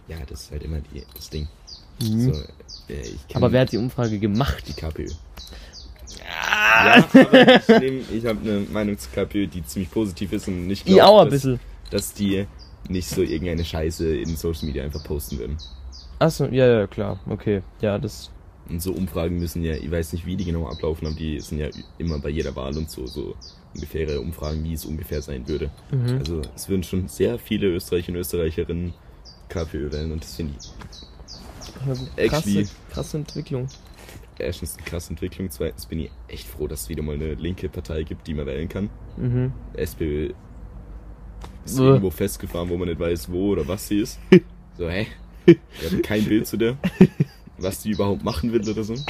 [0.07, 1.47] ja, das ist halt immer die, das Ding.
[1.99, 2.19] Mhm.
[2.19, 2.31] So,
[2.93, 4.63] äh, Aber wer hat die Umfrage gemacht?
[4.67, 5.11] die KPÖ?
[6.19, 10.67] Ja, aber ich, nehm- ich habe eine Meinung zur KPÖ, die ziemlich positiv ist und
[10.67, 11.59] nicht Ich auch ein dass, bisschen.
[11.89, 12.45] dass die
[12.89, 15.57] nicht so irgendeine Scheiße in Social Media einfach posten würden.
[16.19, 17.19] Achso, ja, ja, klar.
[17.29, 17.61] Okay.
[17.81, 18.29] Ja, das.
[18.69, 21.59] Und so Umfragen müssen ja, ich weiß nicht, wie die genau ablaufen, aber die sind
[21.59, 23.35] ja immer bei jeder Wahl und so, so
[23.73, 25.69] ungefähre Umfragen, wie es ungefähr sein würde.
[25.91, 26.17] Mhm.
[26.19, 28.93] Also es würden schon sehr viele Österreicher und Österreicherinnen
[29.49, 30.65] KPÖ wählen und das finde ich
[32.17, 32.29] Actually-
[32.63, 33.67] krasse, krasse Entwicklung.
[34.39, 37.69] erstens eine krasse Entwicklung, zweitens bin ich echt froh, dass es wieder mal eine linke
[37.69, 38.89] Partei gibt, die man wählen kann.
[39.17, 39.53] Mhm.
[39.73, 40.33] SPÖ
[41.65, 41.83] ist Bäh.
[41.83, 44.19] irgendwo festgefahren, wo man nicht weiß, wo oder was sie ist.
[44.77, 45.07] So, hä?
[45.45, 45.57] Wir
[45.89, 46.75] haben kein Bild zu der,
[47.57, 48.91] was die überhaupt machen will oder so.
[48.93, 49.05] Und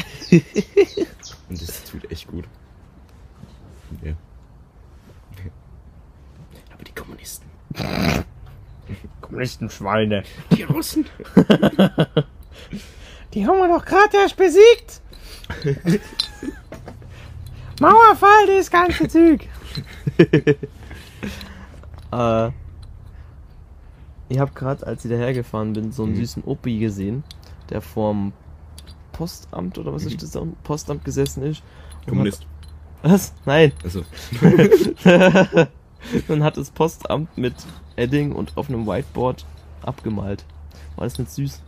[1.61, 2.45] das tut echt gut.
[4.03, 4.13] Ja.
[6.71, 7.47] Aber die Kommunisten.
[9.21, 10.23] Kommunistenschweine.
[10.55, 11.05] Die Russen.
[13.33, 15.01] Die haben wir doch gerade erst besiegt.
[17.79, 19.41] Mauerfall, das ganze Zug.
[22.11, 22.49] äh,
[24.29, 26.17] ich habe gerade, als ich dahergefahren bin, so einen Mhm.
[26.17, 27.23] süßen Opi gesehen,
[27.69, 28.31] der vorm
[29.11, 30.41] Postamt oder was ist das da?
[30.63, 31.61] Postamt gesessen ist.
[32.01, 32.41] und Kommunist.
[33.03, 33.33] Hat, was?
[33.45, 33.71] Nein.
[33.83, 34.03] Also,
[36.27, 37.53] und hat das Postamt mit
[37.97, 39.45] Edding und auf einem Whiteboard
[39.83, 40.43] abgemalt.
[40.95, 41.61] War das nicht süß?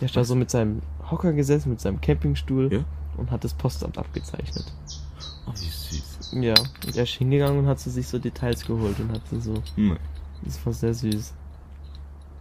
[0.00, 0.80] Der ist da so mit seinem
[1.10, 2.84] Hocker gesessen, mit seinem Campingstuhl Ja.
[3.16, 4.64] und hat das Postamt abgezeichnet.
[5.46, 6.30] oh, wie süß.
[6.40, 6.54] Ja,
[6.86, 9.62] und er ist hingegangen und hat so sich so Details geholt und hat so, so
[10.42, 11.32] das war sehr süß.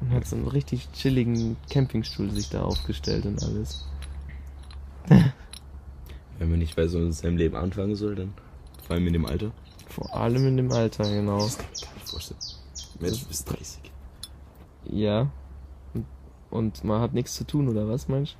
[0.02, 3.86] Und hat so einen richtig chilligen Campingstuhl sich da aufgestellt und alles.
[5.08, 8.34] Wenn man nicht weiß, man in seinem Leben anfangen soll, dann
[8.86, 9.52] vor allem in dem Alter.
[9.88, 11.40] Vor allem in dem Alter, genau.
[11.40, 12.40] Das kann ich mir gar nicht vorstellen.
[13.00, 13.92] Mensch, du bist 30.
[14.92, 15.32] Ja.
[16.50, 18.34] Und- man hat nichts zu tun, oder was, meinst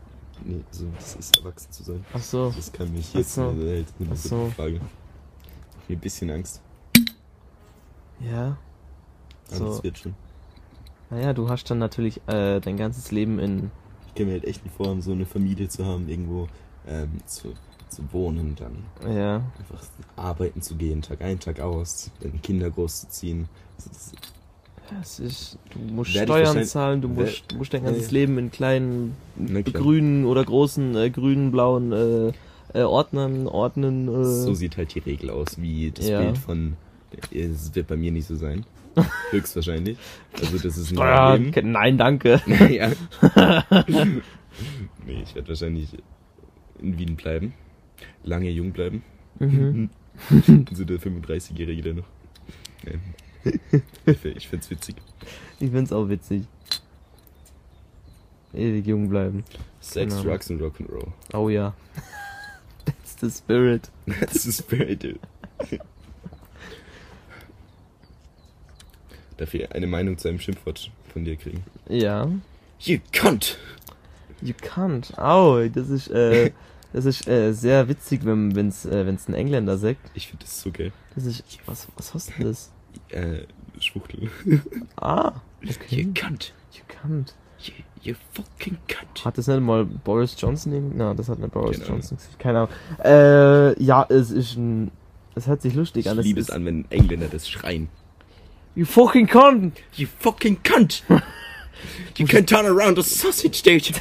[0.44, 0.50] du?
[0.52, 2.06] Nee, so, das ist erwachsen zu sein.
[2.14, 2.52] Ach so.
[2.56, 3.50] Das kann mich Ach jetzt so.
[3.50, 4.52] in der Welt Ach eine so.
[4.56, 4.80] Frage.
[5.88, 6.62] Ich ein bisschen Angst.
[8.20, 8.58] Ja.
[9.50, 9.66] Aber So.
[9.68, 10.14] das wird schon.
[11.10, 13.72] Naja, du hast dann natürlich äh, dein ganzes Leben in.
[14.08, 16.48] Ich kann mir halt echt nicht vorstellen, so eine Familie zu haben, irgendwo
[16.88, 17.54] ähm, zu,
[17.90, 18.84] zu wohnen, dann
[19.16, 19.38] Ja.
[19.58, 19.84] einfach
[20.16, 23.48] arbeiten zu gehen, Tag ein, Tag aus, dann Kinder großzuziehen.
[23.78, 23.90] Also
[24.90, 28.14] das, ist, du musst Werd Steuern zahlen, du musst, du musst dein ganzes ja.
[28.14, 29.64] Leben in kleinen klar.
[29.82, 32.32] grünen oder großen äh, grünen, blauen äh,
[32.74, 34.08] äh, Ordnern ordnen.
[34.08, 36.22] Äh, so sieht halt die Regel aus, wie das Ja.
[36.22, 36.78] Bild von.
[37.32, 38.66] Es wird bei mir nicht so sein.
[39.32, 39.98] Höchstwahrscheinlich.
[40.34, 42.42] Also, das ist ein Steuern, nein, danke.
[42.48, 42.92] Naja.
[45.06, 45.90] nee, ich werde wahrscheinlich
[46.80, 47.54] in Wien bleiben.
[48.24, 49.04] Lange jung bleiben.
[49.40, 49.90] Mhm.
[50.74, 52.08] so der 35-Jährige der noch.
[52.86, 53.02] Ähm,
[54.06, 54.96] ich find- ich find's witzig.
[55.60, 56.44] Ich find's auch witzig.
[58.54, 59.44] Ewig jung bleiben.
[59.82, 60.30] Sex, Genau.
[60.30, 61.08] Drugs und Rock'n'Roll.
[61.34, 61.74] Oh ja.
[62.86, 63.90] That's the spirit.
[64.06, 65.20] That's the spirit, dude.
[69.38, 71.64] Darf ich eine Meinung zu einem Schimpfwort von dir kriegen?
[71.90, 72.28] Ja.
[72.80, 73.58] You cunt!
[74.42, 75.16] You can't.
[75.20, 76.52] Au, das ist, äh,
[76.94, 80.00] das ist äh, sehr witzig, wenn wenn's, äh, wenn's ein Engländer sagt.
[80.14, 80.92] Ich finde das so geil.
[81.16, 82.72] Das ist, was, was hast denn das?
[83.10, 83.44] Äh,
[83.80, 84.30] Schwuchtel.
[85.02, 86.08] Ah, You okay.
[86.14, 86.54] cunt!
[86.74, 87.34] You can't.
[87.60, 89.26] You, you fucking cunt!
[89.26, 90.92] Hat das nicht mal Boris Johnson?
[90.96, 91.90] Na, das hat nicht Boris Ahnung.
[91.96, 92.18] Johnson.
[92.18, 92.40] gesagt.
[92.40, 92.70] Keine Ahnung.
[93.04, 94.92] Äh, ja, es ist ein,
[95.36, 96.18] es hört sich lustig Ich an.
[96.20, 97.90] liebe es an, wenn Engländer das schreien.
[98.76, 99.78] You fucking cunt!
[99.96, 101.04] You fucking cunt!
[102.18, 103.84] You can turn around a sausage, dude!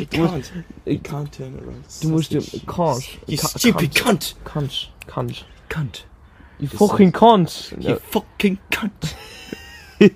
[0.00, 0.52] You can't.
[0.86, 2.66] You can't turn around a Du musst dir, sausage.
[2.66, 3.18] can't.
[3.28, 4.34] You stupid can't.
[4.44, 4.44] cunt!
[4.44, 4.90] Cunt.
[5.06, 5.44] Cunt.
[5.68, 6.06] Cunt.
[6.62, 7.74] You Das fucking cunt!
[7.78, 9.16] You fucking cunt!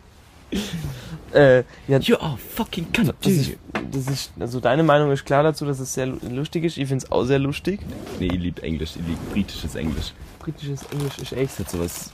[1.32, 3.34] Äh, ja, You are fucking cunt, das dude!
[3.34, 3.58] ist,
[3.90, 6.78] das ist, also deine Meinung ist klar dazu, dass es sehr lu- lustig ist.
[6.78, 7.80] Ich find's auch sehr lustig.
[8.20, 10.12] Nee, ihr liebt Englisch, ihr liebt britisches Englisch.
[10.38, 11.52] Britisches Englisch ist echt.
[11.54, 12.10] Es hat sowas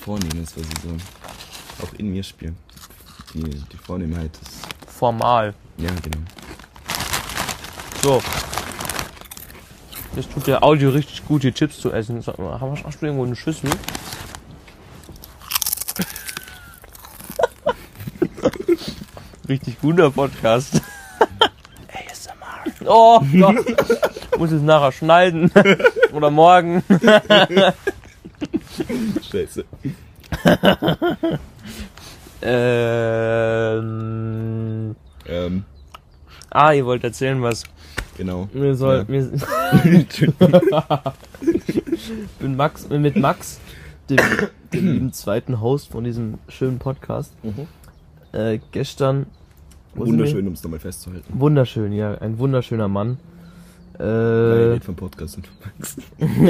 [0.00, 2.56] Vornehmes, was sie so auch in mir spielen.
[3.34, 4.60] Die, die Vornehmheit ist.
[4.86, 5.54] Formal.
[5.78, 6.18] Ja, genau.
[8.02, 8.22] So.
[10.16, 12.22] Das tut der Audio richtig gut, die Chips zu essen.
[12.22, 13.68] Sag mal, Hast du irgendwo eine Schüssel?
[19.46, 20.80] richtig guter Podcast.
[21.92, 22.64] ASMR.
[22.86, 23.56] Oh Gott.
[24.38, 25.52] Muss es nachher schneiden.
[26.14, 26.82] Oder morgen.
[29.30, 29.66] Scheiße.
[32.40, 33.76] Ähm.
[35.26, 35.64] Ähm,
[36.48, 37.64] Ah, ihr wollt erzählen was.
[38.16, 38.48] Genau.
[38.52, 38.98] Mir soll.
[38.98, 39.04] Ja.
[39.08, 39.30] Mir,
[42.40, 43.60] bin Max, mit Max,
[44.10, 44.18] dem,
[44.72, 47.66] dem lieben zweiten Host von diesem schönen Podcast, Mhm.
[48.32, 49.26] äh, gestern.
[49.94, 51.24] Wunderschön, um es nochmal festzuhalten.
[51.28, 51.40] wir?
[51.40, 53.18] Wunderschön, ja, ein wunderschöner Mann.
[53.98, 55.96] Nein, Äh, nicht vom Podcast und von Max.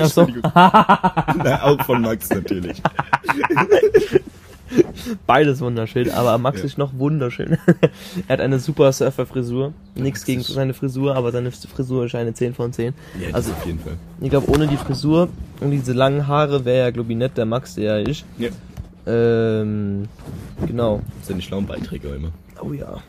[0.02, 0.50] ach so, Entschuldigung.
[1.44, 2.83] Nein, auch von Max natürlich.
[5.27, 6.64] beides wunderschön, aber Max Ja.
[6.66, 7.59] ist noch wunderschön.
[8.29, 9.73] er hat eine super Surfer-Frisur.
[9.95, 12.95] Nichts gegen seine Frisur, aber seine Frisur ist eine 10 von 10.
[13.21, 13.95] Ja, Also- auf jeden Fall.
[14.21, 15.29] Ich glaube, ohne die Frisur
[15.61, 18.25] und diese langen Haare wäre ja, glaube ich, nicht der Max, der er ist.
[18.38, 18.49] Ja.
[19.07, 20.09] Ähm,
[20.66, 21.01] genau.
[21.23, 22.31] Seine schlauen Beiträge immer.
[22.61, 23.01] Oh ja.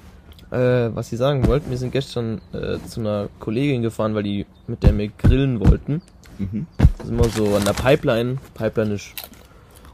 [0.51, 4.45] Äh, was ich sagen wollte, wir sind gestern äh, zu einer Kollegin gefahren, weil die
[4.67, 6.01] mit der wir grillen wollten.
[6.37, 6.67] Mhm.
[6.99, 8.37] Da sind wir so an der Pipeline.
[8.53, 9.07] Pipeline ist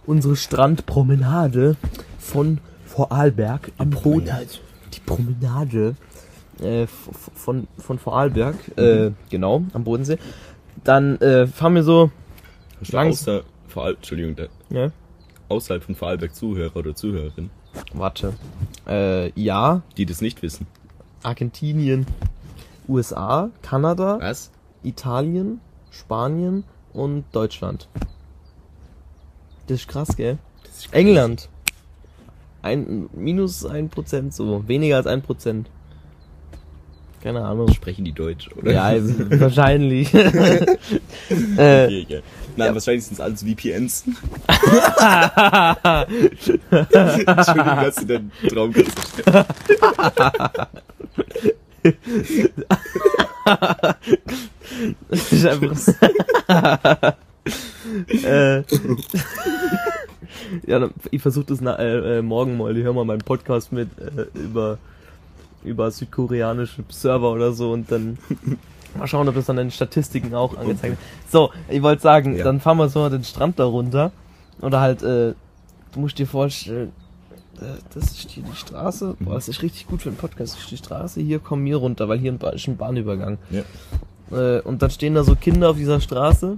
[0.05, 1.75] unsere Strandpromenade
[2.19, 4.29] von Vorarlberg am Boden.
[4.93, 5.95] Die Promenade
[6.61, 10.17] äh, von, von Vorarlberg, äh, genau, am Bodensee.
[10.83, 12.11] Dann äh, fahren wir so,
[12.91, 14.91] Langs- außer, Vorarl Entschuldigung, da, ja,
[15.49, 17.49] außerhalb von Vorarlberg Zuhörer oder Zuhörerin,
[17.93, 18.33] warte,
[18.87, 20.67] äh, ja, die das nicht wissen?
[21.23, 22.05] Argentinien,
[22.87, 24.51] USA, Kanada, Was?
[24.83, 27.87] Italien, Spanien und Deutschland.
[29.67, 30.37] Das ist krass, gell?
[30.63, 31.49] Das ist England.
[32.61, 34.67] Ein, minus ein Prozent so.
[34.67, 35.69] Weniger als ein Prozent.
[37.21, 37.71] Keine Ahnung.
[37.71, 38.73] Sprechen die Deutsch, oder?
[38.73, 40.13] Ja, also, wahrscheinlich.
[40.13, 40.25] äh,
[41.85, 42.19] Okay, ja.
[42.57, 44.03] Nein, wahrscheinlich sind es alles VPNs.
[46.69, 48.73] Entschuldigung, dass du deinen Traum
[55.09, 57.15] das ist einfach.
[58.23, 58.57] Äh,
[60.67, 62.75] ja, ich versuche das na, äh, äh, morgen mal.
[62.77, 64.77] Ich höre mal meinen Podcast mit äh, über
[65.63, 68.17] über südkoreanische Server oder so und dann
[68.97, 71.31] mal schauen, ob das dann in den Statistiken auch angezeigt wird.
[71.31, 72.43] So, ich wollte sagen, Ja.
[72.43, 74.11] dann fahren wir so den Strand da runter
[74.61, 75.33] oder halt, äh,
[75.93, 76.91] du musst dir vorstellen,
[77.61, 79.15] äh, das ist hier die Straße.
[79.19, 80.55] Boah, das ist richtig gut für einen Podcast.
[80.55, 81.21] Das ist die Straße.
[81.21, 83.37] Hier kommen wir runter, weil hier ist ein Bahnübergang.
[83.49, 83.61] Ja.
[84.37, 86.57] Äh, und dann stehen da so Kinder auf dieser Straße.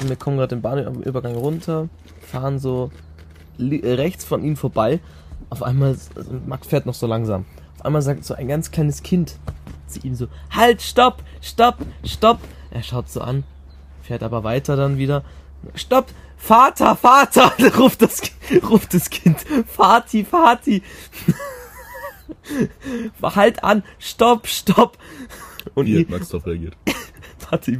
[0.00, 1.88] Und wir kommen gerade den Bahnübergang runter,
[2.20, 2.90] fahren so
[3.58, 5.00] äh, rechts von ihnen vorbei.
[5.50, 7.44] Auf einmal, also Max fährt noch so langsam.
[7.78, 9.36] Auf einmal sagt so ein ganz kleines Kind
[9.86, 12.38] zu ihm so, halt, stopp, stopp, stopp.
[12.70, 13.44] Er schaut so an,
[14.02, 15.24] fährt aber weiter dann wieder.
[15.74, 18.22] Stopp, Vater, Vater, ruft das,
[18.68, 19.44] ruft das Kind.
[19.76, 20.82] Vati, Vati.
[23.22, 24.96] halt an, stopp, stopp.
[25.74, 26.76] Und Wie hat Max darauf reagiert?
[27.66, 27.78] Ich-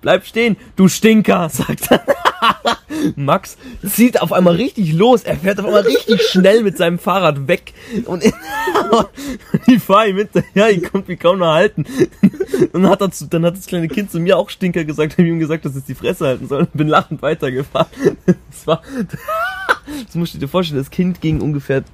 [0.00, 2.04] Bleib stehen, du Stinker, sagt er.
[3.16, 5.24] Max zieht auf einmal richtig los.
[5.24, 7.72] Er fährt auf einmal richtig schnell mit seinem Fahrrad weg.
[8.06, 8.24] Und
[9.66, 11.84] ich fahre ihm hinterher, ich konnte mich kaum noch halten.
[12.72, 15.38] Und hat dazu, dann hat das kleine Kind zu mir auch Stinker gesagt, habe ihm
[15.38, 16.66] gesagt, dass ich die Fresse halten soll.
[16.74, 17.88] Bin lachend weitergefahren.
[18.26, 18.82] Das war,
[20.06, 21.84] das musst du dir vorstellen, das Kind ging ungefähr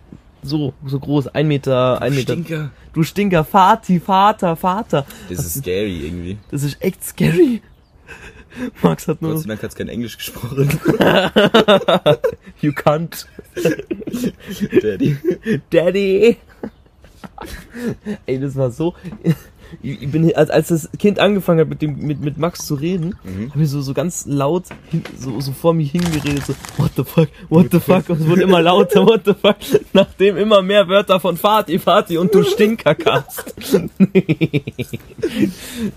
[0.42, 2.32] so, so groß, ein Meter, ein Meter.
[2.34, 2.70] Stinker.
[2.92, 5.06] Du Stinker, Vati, Vater, Vater.
[5.28, 6.38] Das ist scary irgendwie.
[6.50, 7.62] Das ist echt scary.
[8.82, 10.68] Max hat nur Gott sei Dank kein Englisch gesprochen.
[12.60, 13.26] You can't.
[14.82, 15.16] Daddy.
[15.70, 16.36] Daddy.
[18.26, 18.94] Ey, das war so.
[19.82, 22.74] Ich bin hier- als, als das Kind angefangen hat mit dem mit, mit Max zu
[22.74, 23.50] reden, Mhm.
[23.50, 27.04] habe ich so so ganz laut hin, so, so vor mir hingeredet so What the
[27.04, 29.56] fuck, what the fuck und es wurde immer lauter What the fuck,
[29.92, 33.54] nachdem immer mehr Wörter von Vati, Vati und du Stinker kamst.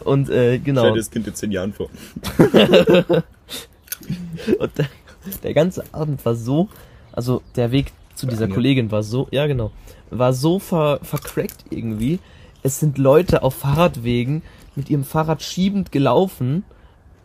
[0.04, 0.82] und äh, genau.
[0.82, 1.90] Stell dir das Kind in zehn Jahren vor.
[4.60, 4.86] Und der,
[5.44, 6.68] der ganze Abend war so,
[7.14, 8.48] also der Weg zu dieser.
[8.48, 9.72] Kollegin war so, ja genau,
[10.10, 12.20] war so ver, vercrackt irgendwie.
[12.64, 14.42] Es sind Leute auf Fahrradwegen
[14.76, 16.64] mit ihrem Fahrrad schiebend gelaufen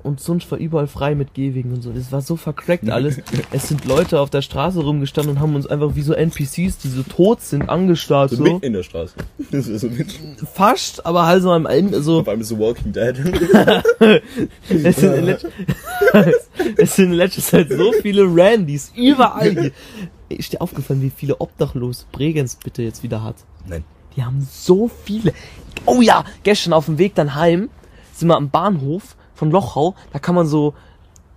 [0.03, 1.91] und sonst war überall frei mit Gehwegen und so.
[1.93, 3.21] Das war so vercrackt alles.
[3.51, 6.89] Es sind Leute auf der Straße rumgestanden und haben uns einfach wie so NPCs, die
[6.89, 8.31] so tot sind, angestarrt.
[8.31, 9.15] So, So, mitten in der Straße.
[9.51, 10.09] Das ist so mit.
[10.55, 12.21] fast, aber halt so am Ende so.
[12.21, 13.17] Auf einmal so Walking Dead.
[14.69, 15.49] Es sind, in letzter,
[16.77, 19.73] es sind in letzter Zeit so viele Randys überall hier.
[20.29, 23.37] Ist dir aufgefallen, wie viele Obdachlose Bregenz bitte jetzt wieder hat?
[23.67, 23.85] Nein.
[24.19, 25.33] Die haben so viele.
[25.87, 27.71] Oh ja, gestern auf dem Weg dann heim
[28.13, 29.95] sind wir am Bahnhof von Lochau.
[30.13, 30.75] Da kann man so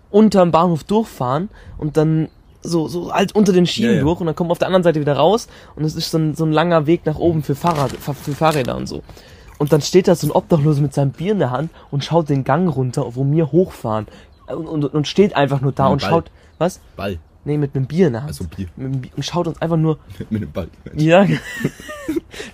[0.09, 2.29] unterm Bahnhof durchfahren und dann
[2.63, 4.01] so, so halt unter den Schienen Ja, ja.
[4.01, 6.17] durch und dann kommt man auf der anderen Seite wieder raus und es ist so
[6.17, 9.03] ein, so ein langer Weg nach oben für, Fahrrad, für für Fahrräder und so.
[9.59, 12.29] Und dann steht da so ein Obdachloser mit seinem Bier in der Hand und schaut
[12.29, 14.07] den Gang runter, wo wir hochfahren.
[14.47, 16.09] Und, und, und steht einfach nur da und dem Ball.
[16.09, 16.79] schaut, was?
[16.95, 17.19] Ball.
[17.43, 18.27] Nee, mit einem Bier Hand.
[18.27, 18.67] Also Bier.
[18.75, 19.97] Mit Bier, und schaut uns einfach nur,
[20.29, 20.67] Mit dem Ball.
[20.95, 21.25] ja.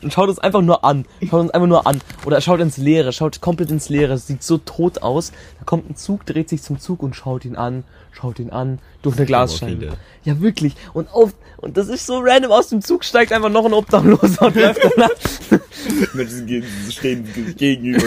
[0.01, 1.05] Und schaut uns einfach nur an.
[1.21, 2.01] Schaut uns einfach nur an.
[2.25, 4.17] Oder er schaut ins Leere, schaut komplett ins Leere.
[4.17, 5.31] Sieht so tot aus.
[5.59, 7.83] Da kommt ein Zug, dreht sich zum Zug und schaut ihn an.
[8.11, 8.79] Schaut ihn an.
[9.01, 9.97] Durch eine Glasscheibe.
[10.23, 10.75] Ja, wirklich.
[10.93, 12.51] Und auf, und das ist so random.
[12.51, 15.09] Aus dem Zug steigt einfach noch ein Obdachloser und läuft danach
[16.13, 18.03] Menschen stehen gegenüber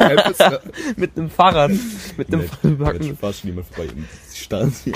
[0.00, 1.70] und mit einem Fahrrad.
[2.16, 3.04] Mit einem Fahrrad.
[3.20, 3.90] fast schon jemand vorbei
[4.28, 4.94] sie starren sich.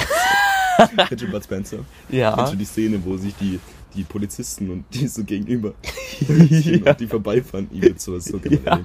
[1.09, 1.79] Kennst du Bud Spencer?
[2.09, 2.35] Ja.
[2.35, 3.59] Kennst du die Szene, wo sich die
[3.95, 5.75] die Polizisten und die so gegenüber.
[6.29, 6.95] ja.
[6.95, 8.81] Die vorbeifahren, ihm sowas so ja.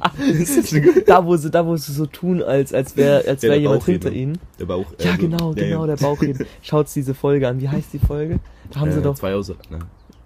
[1.06, 3.60] da, wo sie, da, wo sie so tun, als, als wäre als Ja, wär der
[3.60, 4.38] jemand hinter ihnen.
[4.60, 4.86] Der Bauch.
[5.00, 5.96] Ja, äh, genau, ja, genau, ja.
[5.96, 6.46] der Bauchredner.
[6.62, 7.62] Schaut's diese Folge an.
[7.62, 8.40] Wie heißt die Folge?
[8.72, 9.56] Da haben äh, sie doch, Zwei Hause.
[9.70, 9.80] Ne?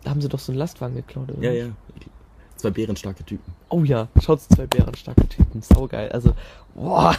[0.03, 1.41] da haben sie doch so einen Lastwagen geklaut, oder?
[1.41, 1.71] Ja, ja.
[2.55, 3.53] Zwei bärenstarke Typen.
[3.69, 5.62] Oh ja, schaut's zwei bärenstarke Typen.
[5.62, 6.10] Saugeil.
[6.12, 6.34] Also,
[6.75, 7.15] boah,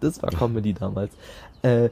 [0.00, 1.12] das war Comedy damals.
[1.62, 1.88] Äh,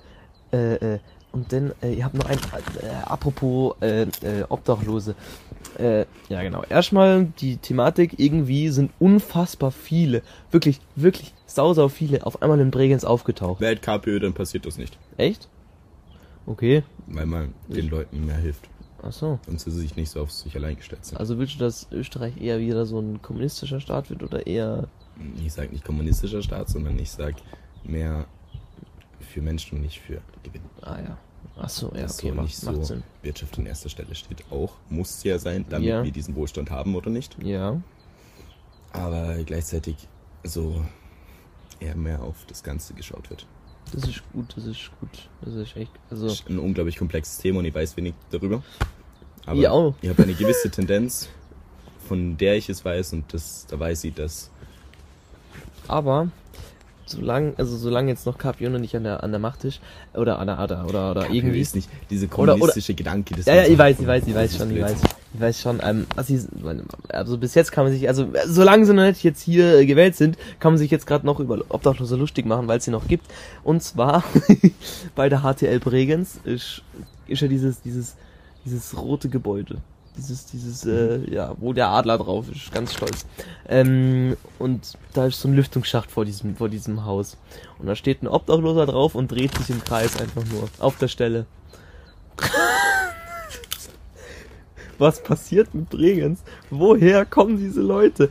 [0.52, 0.98] äh, äh,
[1.32, 5.14] und dann, äh, ihr habt noch ein, äh, apropos äh, äh, Obdachlose.
[5.78, 6.62] Äh, ja, genau.
[6.68, 12.70] Erstmal die Thematik, irgendwie sind unfassbar viele, wirklich, wirklich sau, sau viele auf einmal in
[12.70, 13.60] Bregenz aufgetaucht.
[13.60, 14.98] Wählt KPÖ, dann passiert das nicht.
[15.16, 15.48] Echt?
[16.46, 16.82] Okay.
[17.06, 18.68] Weil man den Leuten mehr hilft.
[19.02, 19.38] Ach so.
[19.46, 21.18] Und sie sich nicht so auf sich allein gestellt sind.
[21.18, 24.88] Also willst du, dass Österreich eher wieder so ein kommunistischer Staat wird oder eher.
[25.44, 27.36] ich sage nicht kommunistischer Staat, sondern ich sage
[27.84, 28.26] mehr
[29.32, 30.62] für Menschen und nicht für Gewinn.
[30.82, 31.18] Ah ja.
[31.56, 33.02] Ach so, ja, Dass okay, so macht, nicht macht so Sinn.
[33.22, 34.44] Wirtschaft an erster Stelle steht.
[34.50, 36.02] Auch muss ja sein, damit Ja.
[36.04, 37.36] wir diesen Wohlstand haben oder nicht.
[37.42, 37.80] Ja.
[38.92, 39.96] Aber gleichzeitig
[40.44, 40.82] so
[41.80, 43.46] eher mehr auf das Ganze geschaut wird.
[43.92, 45.28] Das ist gut, das ist gut.
[45.42, 45.90] Das ist echt.
[46.10, 46.26] Also.
[46.26, 48.62] Das ist ein unglaublich komplexes Thema und ich weiß wenig darüber.
[49.44, 49.94] Aber Ich auch.
[50.00, 51.28] ich habe eine gewisse Tendenz,
[52.06, 54.50] von der ich es weiß und das, da weiß ich, dass
[55.88, 56.28] Aber
[57.06, 59.80] solange, also solange jetzt noch noch nicht an der an der Macht ist,
[60.14, 61.60] oder an der oder oder, oder KPÖ irgendwie.
[61.60, 63.34] ist nicht diese Oder- oder- kommunistische Gedanke.
[63.34, 64.96] Das Ja, ja, ich weiß, ich weiß, ich weiß schon, ich weiß.
[65.34, 66.34] Ich weiß schon, ähm, also,
[67.08, 70.14] also bis jetzt kann man sich, also solange sie noch nicht jetzt hier äh, gewählt
[70.14, 73.08] sind, kann man sich jetzt gerade noch über Obdachlose lustig machen, weil es sie noch
[73.08, 73.24] gibt.
[73.64, 74.24] Und zwar
[75.14, 76.82] bei der HTL Bregenz ist,
[77.28, 78.16] ist ja dieses, dieses,
[78.66, 79.78] dieses rote Gebäude.
[80.16, 83.24] Dieses, dieses, äh, ja, wo der Adler drauf ist, ganz stolz.
[83.66, 87.38] Ähm, und da ist so ein Lüftungsschacht vor diesem, vor diesem Haus.
[87.78, 90.68] Und da steht ein Obdachloser drauf und dreht sich im Kreis einfach nur.
[90.78, 91.46] Auf der Stelle.
[94.98, 96.42] Was passiert mit Bregenz?
[96.70, 98.28] Woher kommen diese Leute?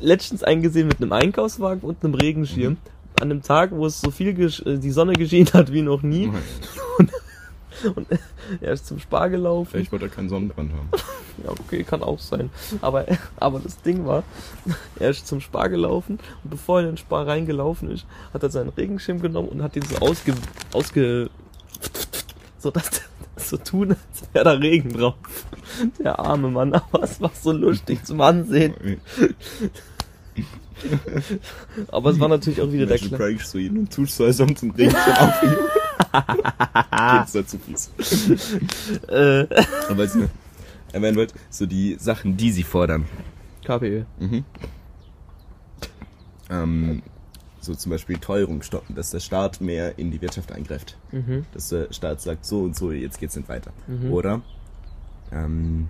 [0.00, 2.78] Letztens eingesehen mit einem Einkaufswagen und einem Regenschirm.
[3.20, 6.32] An einem Tag, wo es so viel äh, die Sonne geschienen hat wie noch nie.
[6.98, 7.12] Und
[8.60, 9.70] er ist zum Spar gelaufen.
[9.70, 10.88] Vielleicht wollte er keinen Sonnenbrand haben.
[11.44, 12.50] Ja, okay, kann auch sein.
[12.82, 14.24] Aber, aber das Ding war,
[14.98, 18.50] er ist zum Spar gelaufen und bevor er in den Spar reingelaufen ist, hat er
[18.50, 20.34] seinen Regenschirm genommen und hat ihn so ausge,
[20.72, 21.30] ausge,
[22.58, 23.02] so dass
[23.36, 25.14] so tun, als wäre da Regen drauf.
[26.02, 28.74] Der arme Mann, aber es war so lustig zum Ansehen.
[31.90, 34.40] Aber es war natürlich auch wieder der Imagine Kle prankst du und tust so, als
[34.40, 35.56] ob zum Regen schon aufheben.
[37.18, 37.90] Geht's da zu fies.
[39.08, 39.46] äh,
[39.88, 40.28] Aber weißt du,
[40.92, 43.06] erwähnen wollte, so die Sachen, die sie fordern.
[43.64, 44.04] KPÖ.
[44.18, 44.44] Mhm.
[46.50, 47.02] Ähm,
[47.60, 50.96] so zum Beispiel Teuerung stoppen, dass der Staat mehr in die Wirtschaft eingreift.
[51.12, 51.44] Mhm.
[51.52, 53.72] Dass der Staat sagt, so und so, jetzt geht's nicht weiter.
[53.86, 54.12] Mhm.
[54.12, 54.40] Oder
[55.32, 55.88] ähm,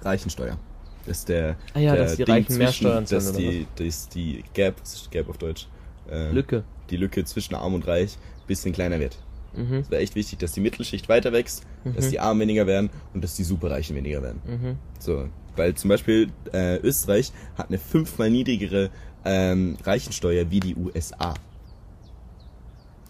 [0.00, 0.58] Reichensteuer.
[1.06, 4.80] Dass der, Ah ja, der dass die Reichen mehr Steuern dass die, dass die Gap,
[4.80, 5.66] was ist Gap auf Deutsch?
[6.10, 6.64] Äh, Lücke.
[6.90, 9.18] Die Lücke zwischen Arm und Reich bisschen kleiner wird.
[9.54, 9.76] Mhm.
[9.76, 12.10] Es wäre echt wichtig, dass die Mittelschicht weiter wächst, dass Mhm.
[12.10, 14.40] die Armen weniger werden und dass die Superreichen weniger werden.
[14.46, 14.76] Mhm.
[14.98, 18.90] So, weil zum Beispiel äh, Österreich hat eine fünfmal niedrigere
[19.24, 21.34] ähm, Reichensteuer wie die USA.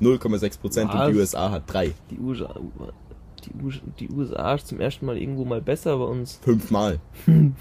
[0.01, 1.17] 0,6 Prozent und die?
[1.19, 1.93] USA hat 3.
[2.11, 2.55] Die USA,
[3.45, 6.39] die, USA, die USA ist zum ersten Mal irgendwo mal besser bei uns.
[6.43, 6.99] Fünfmal.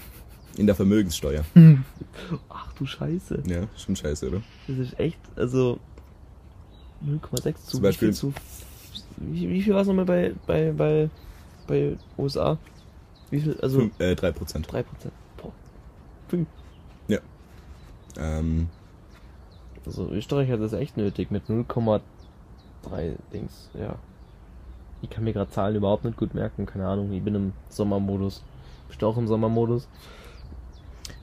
[0.56, 1.44] In der Vermögenssteuer.
[2.50, 3.42] Ach du Scheiße.
[3.46, 4.42] Ja, schon scheiße, oder?
[4.68, 5.78] Das ist echt, also
[7.04, 8.32] 0,6 zu Zum wie Beispiel- viel zu
[9.16, 11.08] wie, wie viel war es nochmal bei, bei, bei,
[11.66, 12.58] bei USA?
[13.30, 13.56] Wie viel?
[13.60, 14.66] Also Fünf, äh, 3 Prozent.
[14.72, 14.84] 3%.
[15.36, 15.52] Boah.
[18.18, 18.68] Ähm,
[19.86, 22.02] Also Österreich hat das echt nötig mit 0,3
[23.32, 23.96] Dings, ja.
[25.00, 28.42] Ich kann mir gerade Zahlen überhaupt nicht gut merken, keine Ahnung, ich bin im Sommermodus.
[28.88, 29.88] Bist du auch im Sommermodus?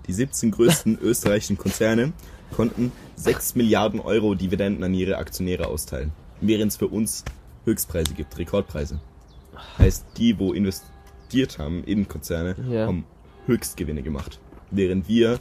[0.07, 2.13] Die 17 größten österreichischen Konzerne
[2.51, 6.11] konnten 6 Milliarden Euro Dividenden an ihre Aktionäre austeilen.
[6.41, 7.23] Während es für uns
[7.65, 8.99] Höchstpreise gibt, Rekordpreise.
[9.77, 12.87] Heißt, die, wo investiert haben in Konzerne, Ja.
[12.87, 13.05] haben
[13.45, 14.39] Höchstgewinne gemacht.
[14.71, 15.39] Während wir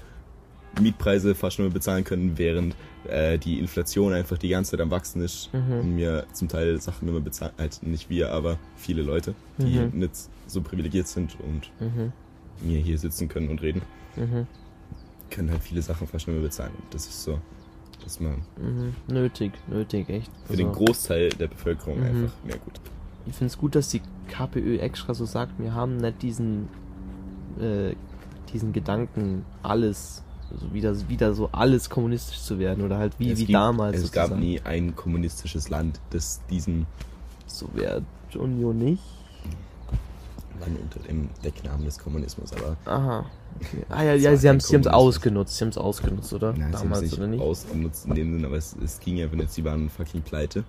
[0.81, 2.75] Mietpreise fast nur mehr bezahlen können, während
[3.09, 5.81] äh, die Inflation einfach die ganze Zeit am Wachsen ist Mhm.
[5.81, 9.79] und wir zum Teil Sachen nur mehr bezahlen, halt nicht wir, aber viele Leute, die
[9.79, 9.99] Mhm.
[10.01, 10.13] nicht
[10.47, 12.13] so privilegiert sind und Mhm.
[12.61, 13.83] mir hier sitzen können und reden,
[14.19, 14.47] Mhm.
[15.31, 16.73] können halt viele Sachen mehr bezahlen.
[16.91, 17.39] Das ist so,
[18.03, 18.95] dass man Mhm.
[19.09, 20.31] Nötig, nötig, echt.
[20.47, 22.05] für den Also, Großteil der Bevölkerung Mhm.
[22.07, 22.81] einfach mehr gut.
[23.27, 26.69] ich finde es gut, dass die KPÖ extra so sagt, wir haben nicht diesen,
[27.61, 27.95] äh,
[28.53, 33.39] diesen Gedanken, alles, also wieder, wieder so alles kommunistisch zu werden oder halt wie, es
[33.39, 33.97] wie gibt- damals.
[33.99, 34.41] Es gab sozusagen.
[34.41, 36.87] nie ein kommunistisches Land, das diesen,
[37.47, 39.03] Sowjetunion nicht.
[40.61, 43.27] Wann unter dem Decknamen des Kommunismus, aber Aha.
[43.89, 45.57] Ah ja, Das ja, sie haben es ausgenutzt.
[45.57, 46.53] Sie haben es ausgenutzt, oder?
[46.53, 47.41] nein, sie haben es Damals, nicht oder nicht?
[47.41, 50.65] ausgenutzt in dem Sinn, aber es, es ging ja, wenn jetzt, die waren fucking pleite.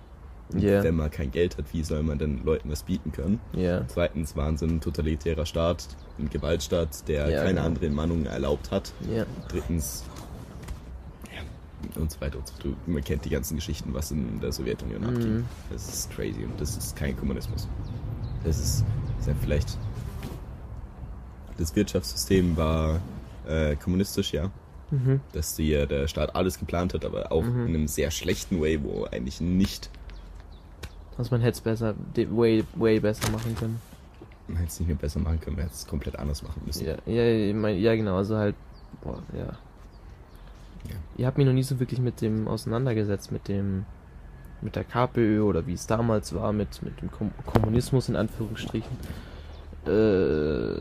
[0.56, 0.82] Ja.
[0.82, 3.38] Wenn man kein Geld hat, wie soll man dann Leuten was bieten können?
[3.52, 3.84] Ja.
[3.86, 5.86] Zweitens waren sie ein totalitärer Staat,
[6.18, 7.66] ein Gewaltstaat, der Ja, keine genau.
[7.66, 8.92] anderen Meinungen erlaubt hat.
[9.48, 10.02] Drittens,
[11.32, 12.74] ja, und so weiter und so fort.
[12.88, 15.36] Man kennt die ganzen Geschichten, was in der Sowjetunion abging.
[15.36, 15.44] Mhm.
[15.70, 17.68] Das ist crazy und das ist kein Kommunismus.
[18.42, 18.84] Das ist,
[19.20, 19.78] ist ja vielleicht.
[21.60, 23.00] Das Wirtschaftssystem war
[23.46, 24.50] äh, kommunistisch, ja.
[24.90, 25.20] Mhm.
[25.32, 27.66] Dass die, äh, der Staat alles geplant hat, aber auch Mhm.
[27.68, 29.88] in einem sehr schlechten Way, wo eigentlich nicht,
[31.18, 33.80] Also man hätte es besser, way, way besser machen können.
[34.48, 36.84] man hätte es nicht mehr besser machen können, man hätte es komplett anders machen müssen.
[36.86, 38.56] Ja, ja, ich mein, ja genau, also halt,
[39.02, 39.44] boah, ja.
[39.44, 40.96] Ja.
[41.18, 43.84] Ihr habt mich noch nie so wirklich mit dem auseinandergesetzt, mit dem,
[44.62, 48.96] mit der KPÖ oder wie es damals war, mit, mit dem Kom Kommunismus in Anführungsstrichen.
[49.86, 50.80] Äh,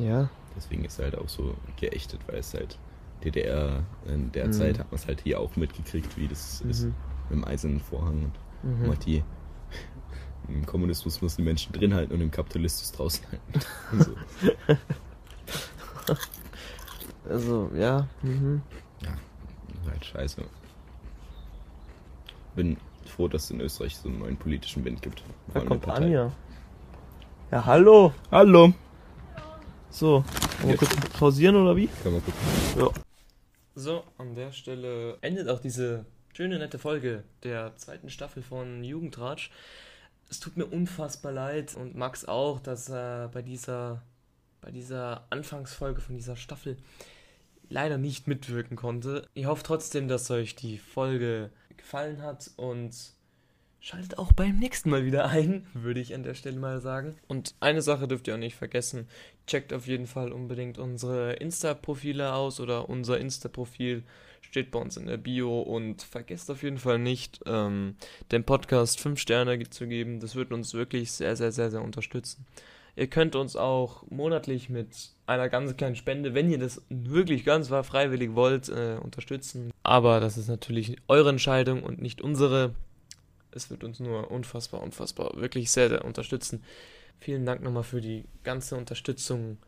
[0.00, 2.76] ja, Deswegen ist er halt auch so geächtet, weil es halt
[3.24, 4.52] DDR in der Mhm.
[4.52, 6.94] Zeit hat man es halt hier auch mitgekriegt, wie das ist mhm.
[7.28, 8.32] mit dem eisernen Vorhang.
[8.62, 8.90] Und Mhm.
[8.90, 9.22] hat die
[10.48, 13.60] im Kommunismus muss die Menschen drin halten und im Kapitalismus draußen halten.
[14.04, 14.14] so.
[17.28, 18.62] Also, ja, mhm.
[19.02, 19.10] Ja,
[19.90, 20.42] halt scheiße.
[22.56, 22.76] Bin
[23.06, 25.22] froh, dass es in Österreich so einen neuen politischen Wind gibt.
[25.54, 26.04] Da kommt Partei.
[26.06, 26.32] Anja.
[27.52, 28.12] Ja, hallo.
[28.30, 28.72] Hallo!
[29.90, 30.24] So, wollen
[30.62, 30.76] wir Ja.
[30.76, 31.88] kurz pausieren oder wie?
[32.02, 33.02] Können wir gucken.
[33.74, 39.50] So, an der Stelle endet auch diese schöne, nette Folge der zweiten Staffel von Jugendratsch.
[40.28, 44.02] Es tut mir unfassbar leid und Max auch, dass er bei dieser,
[44.60, 46.76] bei dieser Anfangsfolge von dieser Staffel
[47.68, 49.26] leider nicht mitwirken konnte.
[49.34, 52.94] Ich hoffe trotzdem, dass euch die Folge gefallen hat und
[53.80, 57.16] schaltet auch beim nächsten Mal wieder ein, würde ich an der Stelle mal sagen.
[57.28, 59.08] Und eine Sache dürft ihr auch nicht vergessen,
[59.46, 64.04] checkt auf jeden Fall unbedingt unsere Insta-Profile aus oder unser Insta-Profil
[64.42, 67.94] steht bei uns in der Bio und vergesst auf jeden Fall nicht, ähm,
[68.32, 70.20] dem Podcast 5 Sterne zu geben.
[70.20, 72.46] Das wird uns wirklich sehr, sehr, sehr, sehr unterstützen.
[72.96, 74.88] Ihr könnt uns auch monatlich mit
[75.26, 79.70] einer ganz kleinen Spende, wenn ihr das wirklich ganz freiwillig wollt, äh, unterstützen.
[79.84, 82.74] Aber das ist natürlich eure Entscheidung und nicht unsere.
[83.52, 86.62] Es wird uns nur unfassbar, unfassbar, wirklich sehr, sehr unterstützen.
[87.18, 89.58] Vielen Dank nochmal für die ganze Unterstützung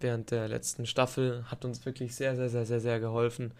[0.00, 1.44] während der letzten Staffel.
[1.50, 3.52] Hat uns wirklich sehr, sehr, sehr, sehr, sehr geholfen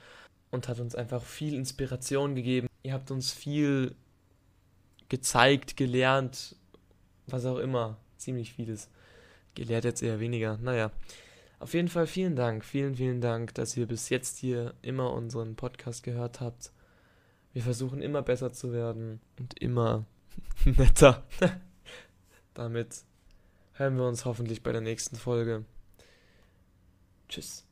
[0.50, 2.68] und hat uns einfach viel Inspiration gegeben.
[2.82, 3.94] Ihr habt uns viel
[5.08, 6.56] gezeigt, gelernt,
[7.26, 7.96] was auch immer.
[8.16, 8.88] Ziemlich vieles.
[9.54, 10.58] Gelehrt jetzt eher weniger.
[10.58, 10.90] Naja.
[11.60, 15.56] Auf jeden Fall vielen Dank, vielen, vielen Dank, dass ihr bis jetzt hier immer unseren
[15.56, 16.72] Podcast gehört habt.
[17.52, 20.04] Wir versuchen immer besser zu werden und immer
[20.64, 21.24] netter.
[22.54, 23.04] Damit
[23.74, 25.64] hören wir uns hoffentlich bei der nächsten Folge.
[27.28, 27.64] Tschüss.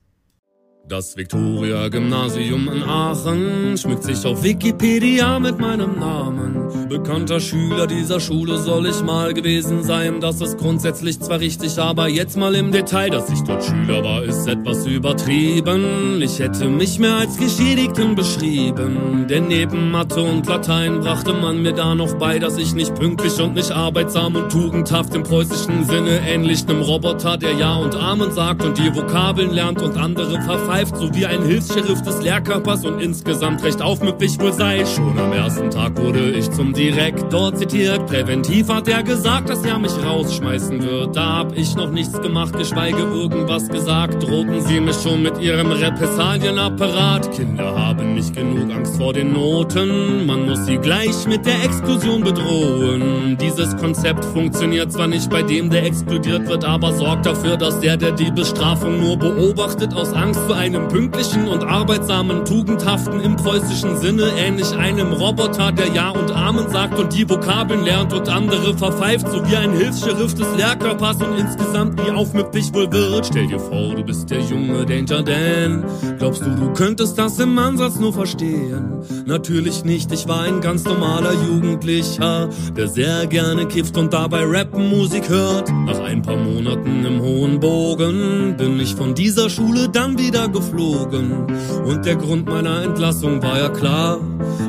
[0.88, 6.88] Das Viktoria-Gymnasium in Aachen schmückt sich auf Wikipedia mit meinem Namen.
[6.88, 10.22] Bekannter Schüler dieser Schule soll ich mal gewesen sein.
[10.22, 14.22] Das ist grundsätzlich zwar richtig, aber jetzt mal im Detail, dass ich dort Schüler war,
[14.24, 16.22] ist etwas übertrieben.
[16.22, 19.26] Ich hätte mich mehr als Geschädigten beschrieben.
[19.28, 23.38] Denn neben Mathe und Latein brachte man mir da noch bei, dass ich nicht pünktlich
[23.42, 28.32] und nicht arbeitsam und tugendhaft im preußischen Sinne ähnlich nem Roboter, der Ja und Amen
[28.32, 30.38] sagt und die Vokabeln lernt und andere
[30.78, 34.84] verpfeift, so wie ein Hilfs-Sheriff des Lehrkörpers und insgesamt recht aufmüpfig wohl sei.
[34.84, 38.06] Schon am ersten Tag wurde ich zum Direktor zitiert.
[38.06, 41.16] Präventiv hat er gesagt, dass er mich rausschmeißen wird.
[41.16, 44.22] Da hab ich noch nichts gemacht, geschweige irgendwas gesagt.
[44.22, 47.32] Drohten sie mich schon mit ihrem Repressalienapparat.
[47.32, 50.26] Kinder haben nicht genug Angst vor den Noten.
[50.26, 53.36] Man muss sie gleich mit der Explosion bedrohen.
[53.40, 57.96] Dieses Konzept funktioniert zwar nicht bei dem, der explodiert wird, aber sorgt dafür, dass der,
[57.96, 63.96] der die Bestrafung nur beobachtet, aus Angst vor einem pünktlichen und arbeitsamen, tugendhaften im preußischen
[63.98, 68.76] Sinne, ähnlich einem Roboter, der Ja und Amen sagt und die Vokabeln lernt und andere
[68.76, 73.26] verpfeift, so wie ein Hilfs-Sheriff des Lehrkörpers und insgesamt nie aufmüpfig wohl wird.
[73.26, 75.84] Stell dir vor, du bist der junge Danger Dan.
[76.18, 79.02] Glaubst du, du könntest das im Ansatz nur verstehen?
[79.26, 85.28] Natürlich nicht, ich war ein ganz normaler Jugendlicher, der sehr gerne kifft und dabei Rap-Musik
[85.28, 85.70] hört.
[85.86, 91.46] Nach ein paar Monaten im hohen Bogen bin ich von dieser Schule dann wieder geflogen.
[91.84, 94.18] Und der Grund meiner Entlassung war ja klar,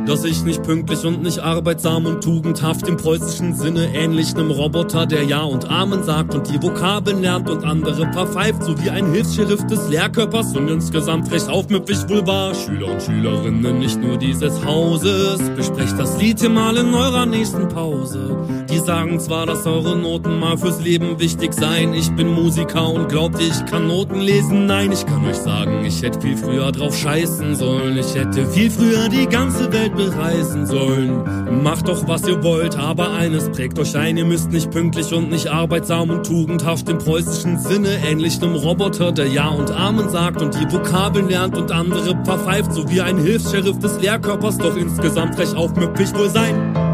[0.06, 5.06] dass ich nicht pünktlich und nicht arbeitsam und tugendhaft im preußischen Sinne ähnlich nem Roboter,
[5.06, 9.12] der Ja und Amen sagt und die Vokabeln lernt und andere verpfeift, so wie ein
[9.12, 12.56] Hilfsscheriff des Lehrkörpers und insgesamt recht aufmüpfig wohl war.
[12.56, 17.68] Schüler und Schülerinnen nicht nur dieses Hauses, besprecht das Lied hier mal in eurer nächsten
[17.68, 18.36] Pause.
[18.72, 21.94] Die sagen zwar, dass eure Noten mal fürs Leben wichtig seien.
[21.94, 24.66] Ich bin Musiker und glaubt ihr, ich kann Noten lesen?
[24.66, 25.38] Nein, ich kann euch
[25.70, 27.98] sagen, ich hätte viel früher drauf scheißen sollen.
[27.98, 31.64] Ich hätte viel früher die ganze Welt bereisen sollen.
[31.64, 34.18] Macht doch, was ihr wollt, aber eines prägt euch ein.
[34.18, 39.12] Ihr müsst nicht pünktlich und nicht arbeitsam und tugendhaft im preußischen Sinne, ähnlich einem Roboter,
[39.12, 43.18] der Ja und Amen sagt und die Vokabeln lernt und andere verpfeift, so wie ein
[43.18, 46.89] Hilfs-Sheriff des Lehrkörpers, doch insgesamt recht aufmüpfig wohl sein.